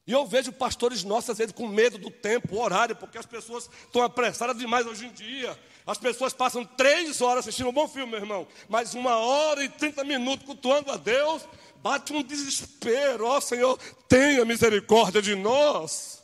[0.09, 3.68] E eu vejo pastores nossos, às vezes, com medo do tempo, horário, porque as pessoas
[3.84, 5.56] estão apressadas demais hoje em dia.
[5.86, 9.68] As pessoas passam três horas assistindo um bom filme, meu irmão, mas uma hora e
[9.68, 11.46] trinta minutos cultuando a Deus,
[11.82, 13.26] bate um desespero.
[13.26, 13.78] Ó oh, Senhor,
[14.09, 16.22] tenha misericórdia de nós.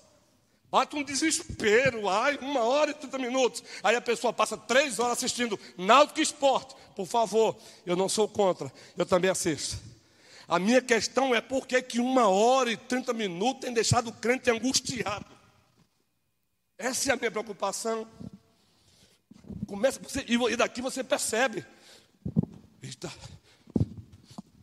[0.70, 3.62] Bate um desespero, ai, uma hora e trinta minutos.
[3.82, 6.74] Aí a pessoa passa três horas assistindo Náutico Esporte.
[6.96, 7.54] Por favor,
[7.84, 9.93] eu não sou contra, eu também assisto.
[10.46, 14.12] A minha questão é por que, que uma hora e trinta minutos tem deixado o
[14.12, 15.26] crente angustiado.
[16.76, 18.06] Essa é a minha preocupação.
[19.66, 21.64] Começa você, e daqui você percebe.
[22.82, 23.12] Eita,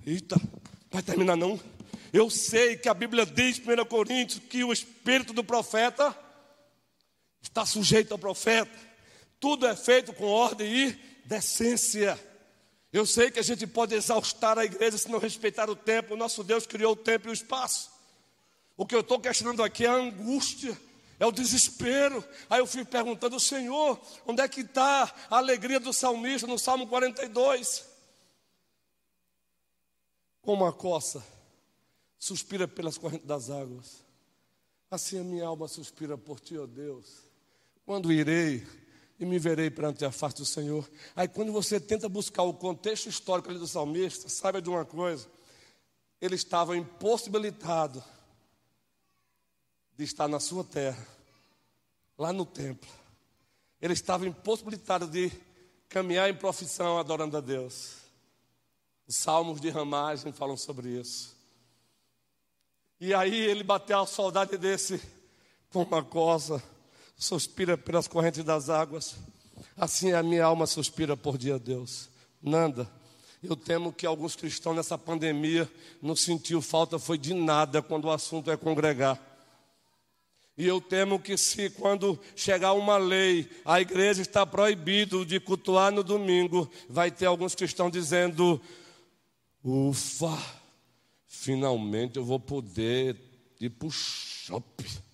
[0.05, 0.35] eita,
[0.91, 1.59] vai terminar não.
[2.13, 6.15] Eu sei que a Bíblia diz, 1 Coríntios, que o espírito do profeta
[7.41, 8.77] está sujeito ao profeta.
[9.39, 10.91] Tudo é feito com ordem e
[11.25, 12.19] decência.
[12.93, 16.13] Eu sei que a gente pode exaustar a igreja se não respeitar o tempo.
[16.13, 17.89] O nosso Deus criou o tempo e o espaço.
[18.75, 20.77] O que eu estou questionando aqui é a angústia,
[21.17, 22.23] é o desespero.
[22.49, 26.87] Aí eu fico perguntando, Senhor, onde é que está a alegria do salmista no Salmo
[26.87, 27.85] 42?
[30.41, 31.23] Como a coça
[32.17, 34.03] suspira pelas correntes das águas,
[34.89, 37.29] assim a minha alma suspira por ti, ó Deus.
[37.85, 38.65] Quando irei
[39.21, 40.89] e me verei perante a face do Senhor.
[41.15, 45.29] Aí quando você tenta buscar o contexto histórico ali do salmista, saiba de uma coisa,
[46.19, 48.03] ele estava impossibilitado
[49.95, 51.07] de estar na sua terra,
[52.17, 52.89] lá no templo.
[53.79, 55.31] Ele estava impossibilitado de
[55.87, 57.97] caminhar em profissão adorando a Deus.
[59.07, 61.35] Os salmos de ramagem falam sobre isso.
[62.99, 64.99] E aí ele bateu a saudade desse
[65.69, 66.61] com uma cosa
[67.21, 69.15] suspira pelas correntes das águas,
[69.77, 72.09] assim a minha alma suspira por dia Deus.
[72.41, 72.89] Nanda,
[73.43, 78.11] eu temo que alguns cristãos nessa pandemia não sentiu falta foi de nada quando o
[78.11, 79.21] assunto é congregar.
[80.57, 85.91] E eu temo que se quando chegar uma lei, a igreja está proibido de cultuar
[85.91, 88.59] no domingo, vai ter alguns cristãos dizendo:
[89.63, 90.37] "Ufa,
[91.27, 93.15] finalmente eu vou poder
[93.59, 95.10] ir para o shopping".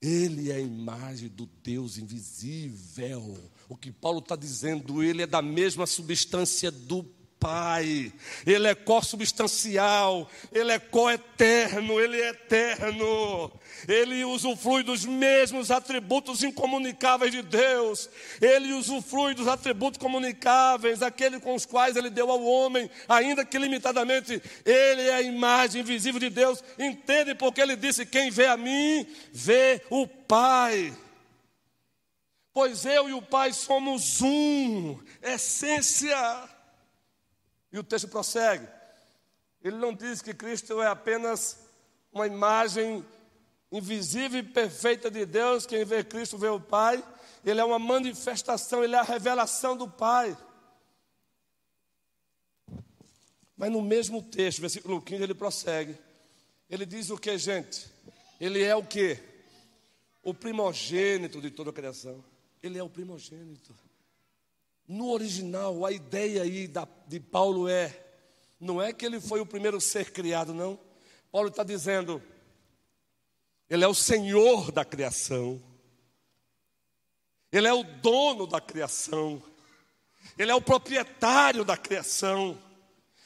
[0.00, 3.36] Ele é a imagem do Deus invisível.
[3.68, 7.04] O que Paulo está dizendo, ele é da mesma substância do
[7.40, 8.12] Pai,
[8.46, 13.50] Ele é co-substancial, Ele é co-eterno, Ele é eterno,
[13.88, 18.10] Ele usufrui dos mesmos atributos incomunicáveis de Deus,
[18.42, 23.58] Ele usufrui dos atributos comunicáveis, aquele com os quais Ele deu ao homem, ainda que
[23.58, 28.56] limitadamente, Ele é a imagem invisível de Deus, entende porque Ele disse: Quem vê a
[28.56, 30.94] mim, vê o Pai.
[32.52, 36.59] Pois eu e o Pai somos um, essência.
[37.72, 38.66] E o texto prossegue.
[39.62, 41.58] Ele não diz que Cristo é apenas
[42.12, 43.04] uma imagem
[43.70, 45.66] invisível e perfeita de Deus.
[45.66, 47.04] Quem vê Cristo vê o Pai.
[47.44, 50.36] Ele é uma manifestação, ele é a revelação do Pai.
[53.56, 55.96] Mas no mesmo texto, versículo 15, ele prossegue.
[56.68, 57.86] Ele diz o que, gente?
[58.40, 59.18] Ele é o que?
[60.22, 62.24] O primogênito de toda a criação.
[62.62, 63.74] Ele é o primogênito.
[64.90, 66.68] No original, a ideia aí
[67.06, 67.96] de Paulo é:
[68.58, 70.76] não é que ele foi o primeiro ser criado, não.
[71.30, 72.20] Paulo está dizendo,
[73.68, 75.62] ele é o Senhor da criação,
[77.52, 79.40] ele é o dono da criação,
[80.36, 82.60] ele é o proprietário da criação.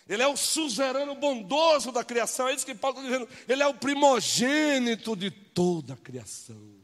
[0.06, 3.28] Ele é o suzerano bondoso da criação, é isso que Paulo está dizendo.
[3.48, 6.83] Ele é o primogênito de toda a criação.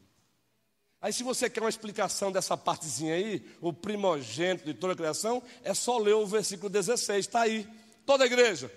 [1.01, 5.41] Aí, se você quer uma explicação dessa partezinha aí, o primogênito de toda a criação,
[5.63, 7.67] é só ler o versículo 16, está aí.
[8.05, 8.71] Toda a igreja.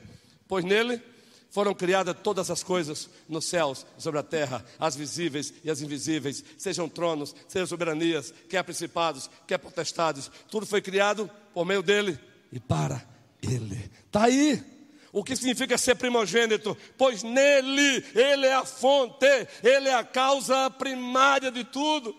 [0.49, 1.03] Pois nele
[1.51, 6.43] foram criadas todas as coisas nos céus, sobre a terra, as visíveis e as invisíveis,
[6.59, 12.19] sejam tronos, sejam soberanias, quer principados, quer potestades, tudo foi criado por meio dele
[12.51, 13.07] e para
[13.41, 13.89] ele.
[14.07, 14.74] Está aí.
[15.15, 16.77] O que significa ser primogênito?
[16.99, 19.25] Pois nele, ele é a fonte,
[19.63, 22.13] ele é a causa primária de tudo.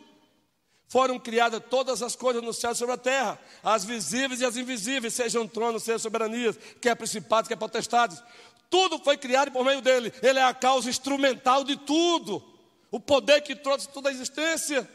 [0.88, 4.56] Foram criadas todas as coisas no céu e sobre a terra, as visíveis e as
[4.56, 8.24] invisíveis, sejam tronos, sejam soberanias, quer principados, quer potestades.
[8.70, 10.14] Tudo foi criado por meio dele.
[10.22, 12.42] Ele é a causa instrumental de tudo.
[12.90, 14.90] O poder que trouxe toda a existência.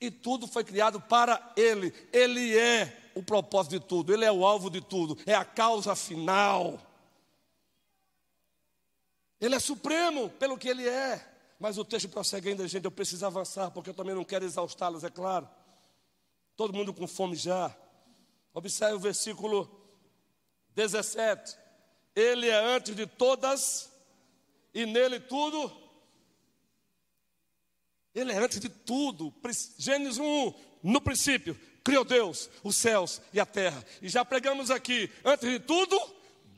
[0.00, 1.92] E tudo foi criado para ele.
[2.14, 4.14] Ele é o propósito de tudo.
[4.14, 5.18] Ele é o alvo de tudo.
[5.26, 6.91] É a causa final.
[9.42, 11.20] Ele é supremo pelo que ele é.
[11.58, 12.84] Mas o texto prossegue ainda, gente.
[12.84, 15.48] Eu preciso avançar, porque eu também não quero exaustá-los, é claro.
[16.56, 17.76] Todo mundo com fome já.
[18.54, 19.68] Observe o versículo
[20.76, 21.58] 17.
[22.14, 23.90] Ele é antes de todas,
[24.72, 25.72] e nele tudo.
[28.14, 29.34] Ele é antes de tudo.
[29.76, 33.84] Gênesis 1, no princípio, criou Deus, os céus e a terra.
[34.00, 36.00] E já pregamos aqui, antes de tudo,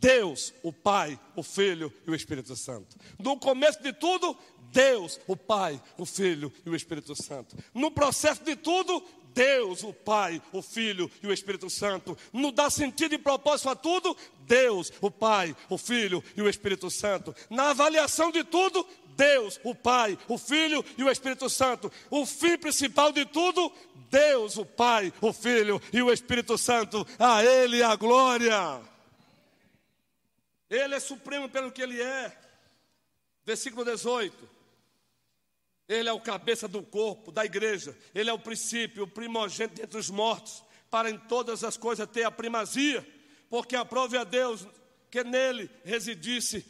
[0.05, 2.95] Deus, o Pai, o Filho e o Espírito Santo.
[3.19, 4.37] No começo de tudo,
[4.71, 7.57] Deus, o Pai, o Filho e o Espírito Santo.
[7.73, 9.03] No processo de tudo,
[9.33, 12.19] Deus, o Pai, o Filho e o Espírito Santo.
[12.35, 16.91] No dá sentido e propósito a tudo, Deus, o Pai, o Filho e o Espírito
[16.91, 17.35] Santo.
[17.49, 18.87] Na avaliação de tudo,
[19.17, 21.91] Deus, o Pai, o Filho e o Espírito Santo.
[22.11, 23.73] O fim principal de tudo,
[24.11, 27.07] Deus, o Pai, o Filho e o Espírito Santo.
[27.19, 28.94] A Ele a glória.
[30.71, 32.37] Ele é supremo pelo que Ele é.
[33.45, 34.49] Versículo 18.
[35.89, 37.97] Ele é o cabeça do corpo, da igreja.
[38.15, 42.25] Ele é o princípio, o primogênito entre os mortos, para em todas as coisas ter
[42.25, 43.07] a primazia,
[43.51, 44.67] porque aprove a Deus
[45.11, 46.65] que nele residisse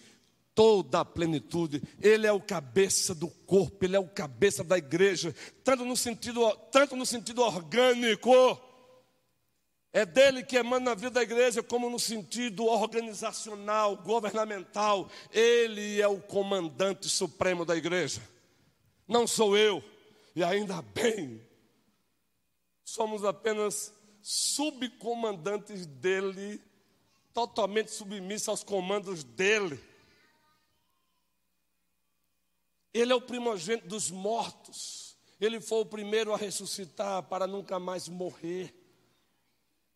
[0.54, 1.82] toda a plenitude.
[2.00, 6.50] Ele é o cabeça do corpo, ele é o cabeça da igreja, tanto no sentido,
[6.70, 8.32] tanto no sentido orgânico.
[9.94, 15.08] É dele que emana a vida da igreja, como no sentido organizacional, governamental.
[15.32, 18.20] Ele é o comandante supremo da igreja
[19.06, 19.82] não sou eu,
[20.34, 21.40] e ainda bem,
[22.84, 23.92] somos apenas
[24.22, 26.60] subcomandantes dele,
[27.32, 29.78] totalmente submissos aos comandos dele.
[32.92, 38.08] Ele é o primogênito dos mortos, ele foi o primeiro a ressuscitar para nunca mais
[38.08, 38.72] morrer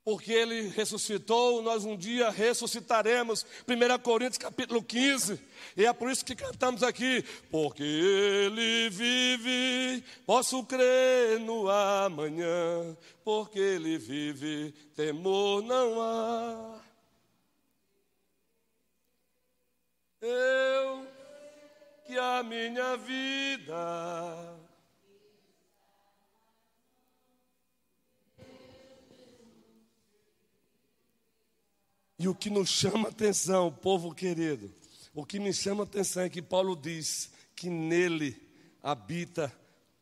[0.09, 3.45] porque ele ressuscitou, nós um dia ressuscitaremos.
[3.69, 5.39] 1 Coríntios capítulo 15.
[5.77, 13.59] E é por isso que cantamos aqui, porque ele vive, posso crer no amanhã, porque
[13.59, 16.81] ele vive, temor não há.
[20.23, 21.07] Eu
[22.07, 24.57] que a minha vida
[32.19, 34.73] E o que nos chama atenção, povo querido,
[35.15, 38.37] o que me chama atenção é que Paulo diz que nele
[38.83, 39.53] habita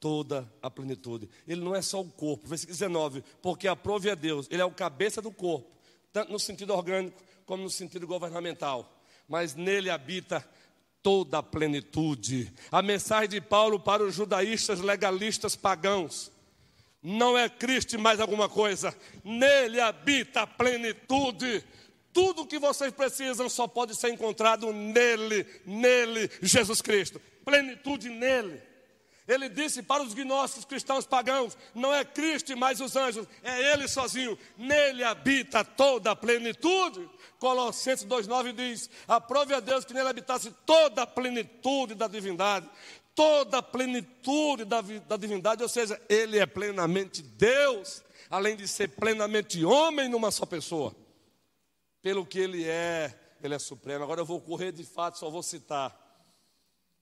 [0.00, 1.28] toda a plenitude.
[1.46, 2.48] Ele não é só o corpo.
[2.48, 5.70] Versículo 19, porque aprove a Deus, ele é o cabeça do corpo,
[6.12, 8.98] tanto no sentido orgânico como no sentido governamental.
[9.28, 10.46] Mas nele habita
[11.02, 12.52] toda a plenitude.
[12.70, 16.32] A mensagem de Paulo para os judaístas legalistas pagãos
[17.02, 21.62] não é Cristo mais alguma coisa, nele habita a plenitude
[22.16, 27.20] tudo o que vocês precisam só pode ser encontrado nele, nele, Jesus Cristo.
[27.44, 28.58] Plenitude nele.
[29.28, 33.86] Ele disse para os gnósticos cristãos pagãos: não é Cristo mais os anjos, é Ele
[33.86, 34.38] sozinho.
[34.56, 37.06] Nele habita toda a plenitude.
[37.38, 42.66] Colossenses 2,9 diz: aprove a Deus que nele habitasse toda a plenitude da divindade.
[43.14, 48.88] Toda a plenitude da, da divindade, ou seja, Ele é plenamente Deus, além de ser
[48.88, 50.96] plenamente homem numa só pessoa
[52.06, 53.12] pelo que ele é,
[53.42, 54.04] ele é supremo.
[54.04, 55.92] Agora eu vou correr de fato, só vou citar,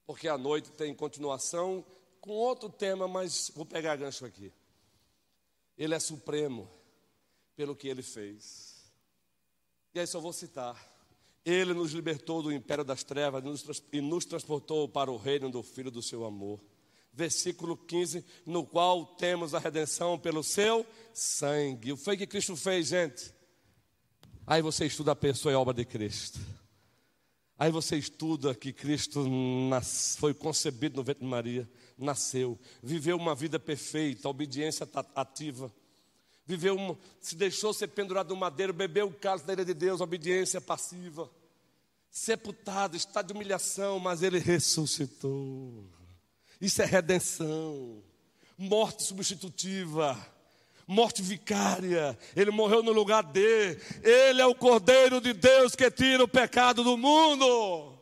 [0.07, 1.85] porque a noite tem continuação
[2.23, 4.51] com outro tema, mas vou pegar gancho aqui.
[5.77, 6.71] Ele é supremo
[7.55, 8.91] pelo que ele fez.
[9.95, 10.75] E aí só vou citar.
[11.45, 13.45] Ele nos libertou do império das trevas
[13.93, 16.65] e nos transportou para o reino do Filho do seu amor.
[17.13, 21.93] Versículo 15, no qual temos a redenção pelo seu sangue.
[21.93, 23.34] O que foi que Cristo fez, gente?
[24.47, 26.39] Aí você estuda a pessoa e a obra de Cristo.
[27.59, 33.35] Aí você estuda que Cristo nas, foi concebido no ventre de Maria, nasceu, viveu uma
[33.35, 35.73] vida perfeita, obediência ativa.
[36.45, 40.01] Viveu uma, se deixou ser pendurado no madeiro, bebeu o cálice da ira de Deus,
[40.01, 41.31] obediência passiva.
[42.11, 45.87] sepultado, está de humilhação, mas ele ressuscitou.
[46.61, 48.03] Isso é redenção,
[48.59, 50.15] morte substitutiva,
[50.87, 52.19] morte vicária.
[52.37, 53.79] Ele morreu no lugar de.
[54.03, 57.95] Ele é o Cordeiro de Deus que tira o pecado do mundo.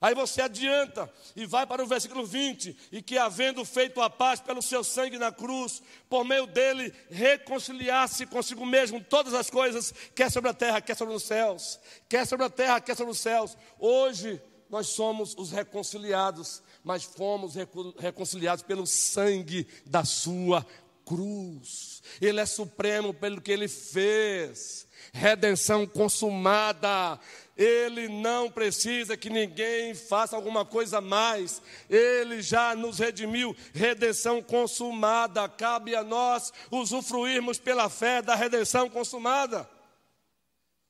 [0.00, 4.40] Aí você adianta e vai para o versículo 20: e que, havendo feito a paz
[4.40, 10.30] pelo seu sangue na cruz, por meio dele reconciliasse consigo mesmo todas as coisas, quer
[10.30, 11.78] sobre a terra, quer sobre os céus,
[12.08, 13.56] quer sobre a terra, quer sobre os céus.
[13.78, 14.40] Hoje
[14.70, 17.54] nós somos os reconciliados, mas fomos
[17.98, 20.64] reconciliados pelo sangue da sua
[21.10, 22.00] cruz.
[22.20, 24.86] Ele é supremo pelo que ele fez.
[25.12, 27.18] Redenção consumada.
[27.56, 31.60] Ele não precisa que ninguém faça alguma coisa mais.
[31.90, 35.48] Ele já nos redimiu, redenção consumada.
[35.48, 39.68] Cabe a nós usufruirmos pela fé da redenção consumada.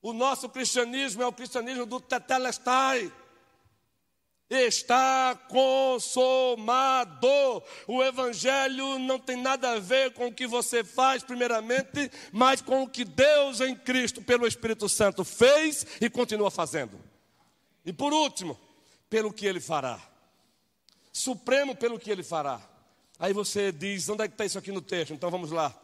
[0.02, 3.10] O nosso cristianismo é o cristianismo do tetelestai
[4.50, 7.28] está consumado.
[7.86, 12.82] O Evangelho não tem nada a ver com o que você faz, primeiramente, mas com
[12.82, 16.98] o que Deus em Cristo, pelo Espírito Santo, fez e continua fazendo.
[17.84, 18.58] E por último,
[19.08, 20.00] pelo que Ele fará.
[21.12, 22.60] Supremo pelo que Ele fará.
[23.18, 25.14] Aí você diz: onde é que está isso aqui no texto?
[25.14, 25.74] Então vamos lá.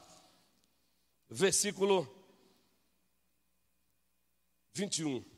[1.30, 2.12] Versículo
[4.72, 5.35] 21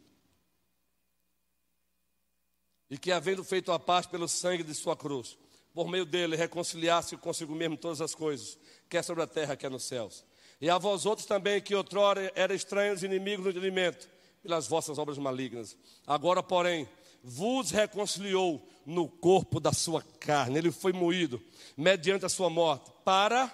[2.90, 5.36] e que, havendo feito a paz pelo sangue de sua cruz,
[5.74, 8.59] por meio dele reconciliasse consigo mesmo todas as coisas,
[8.89, 10.24] quer sobre a terra, quer nos céus.
[10.60, 14.09] E a vós outros também, que outrora eram estranhos inimigos do entendimento,
[14.43, 15.77] pelas vossas obras malignas.
[16.06, 16.89] Agora, porém,
[17.23, 21.43] vos reconciliou no corpo da sua carne, ele foi moído,
[21.77, 23.52] mediante a sua morte, para,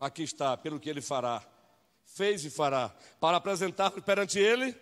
[0.00, 1.42] aqui está, pelo que ele fará,
[2.04, 2.88] fez e fará,
[3.20, 4.74] para apresentar perante ele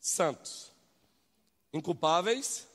[0.00, 0.69] santos
[1.72, 2.66] inculpáveis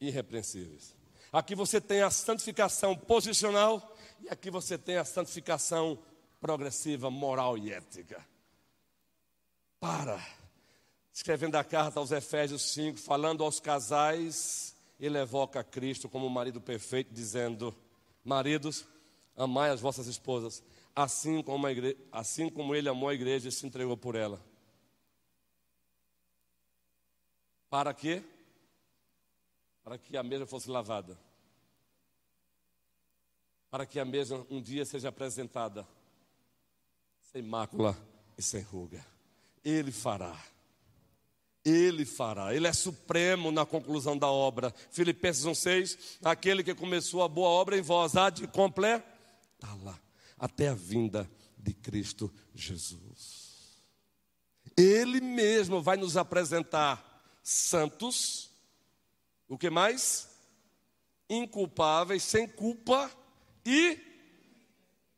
[0.00, 0.94] e irrepreensíveis.
[1.32, 5.98] Aqui você tem a santificação posicional e aqui você tem a santificação
[6.40, 8.24] progressiva, moral e ética.
[9.78, 10.20] Para,
[11.12, 16.60] escrevendo a carta aos Efésios 5, falando aos casais, ele evoca Cristo como o marido
[16.60, 17.74] perfeito, dizendo:
[18.24, 18.84] Maridos,
[19.36, 20.62] amai as vossas esposas,
[20.94, 21.66] assim como,
[22.10, 24.49] assim como ele amou a igreja e se entregou por ela
[27.70, 28.22] Para quê?
[29.84, 31.16] Para que a mesa fosse lavada.
[33.70, 35.86] Para que a mesa um dia seja apresentada
[37.32, 37.96] sem mácula
[38.36, 39.06] e sem ruga.
[39.64, 40.36] Ele fará.
[41.62, 44.74] Ele fará, Ele é supremo na conclusão da obra.
[44.90, 50.00] Filipenses 1,6: aquele que começou a boa obra em vós há de completá-la
[50.38, 53.78] até a vinda de Cristo Jesus.
[54.74, 57.09] Ele mesmo vai nos apresentar
[57.42, 58.50] santos,
[59.48, 60.28] o que mais?
[61.28, 63.10] Inculpáveis, sem culpa
[63.64, 63.98] e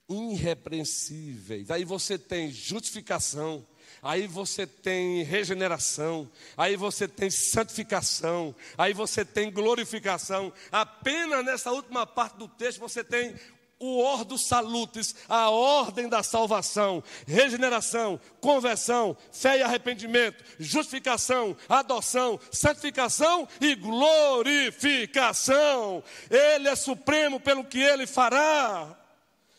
[0.09, 1.71] irrepreensíveis.
[1.71, 3.67] Aí você tem justificação,
[4.03, 10.53] aí você tem regeneração, aí você tem santificação, aí você tem glorificação.
[10.71, 13.35] Apenas nessa última parte do texto você tem
[13.83, 23.49] o ordo salutis, a ordem da salvação, regeneração, conversão, fé e arrependimento, justificação, adoção, santificação
[23.61, 26.05] e glorificação.
[26.31, 28.97] Ele é supremo pelo que ele fará.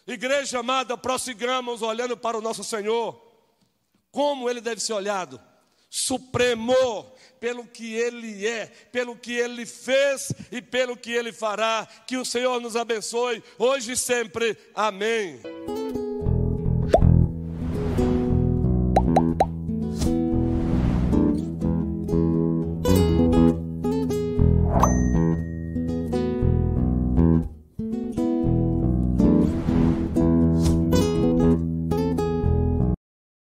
[0.07, 3.21] Igreja amada, prossigamos olhando para o nosso Senhor.
[4.09, 5.37] Como ele deve ser olhado?
[5.89, 7.13] Supremo
[7.43, 11.85] pelo que Ele é, pelo que Ele fez e pelo que Ele fará.
[12.07, 14.57] Que o Senhor nos abençoe hoje e sempre.
[14.73, 15.41] Amém.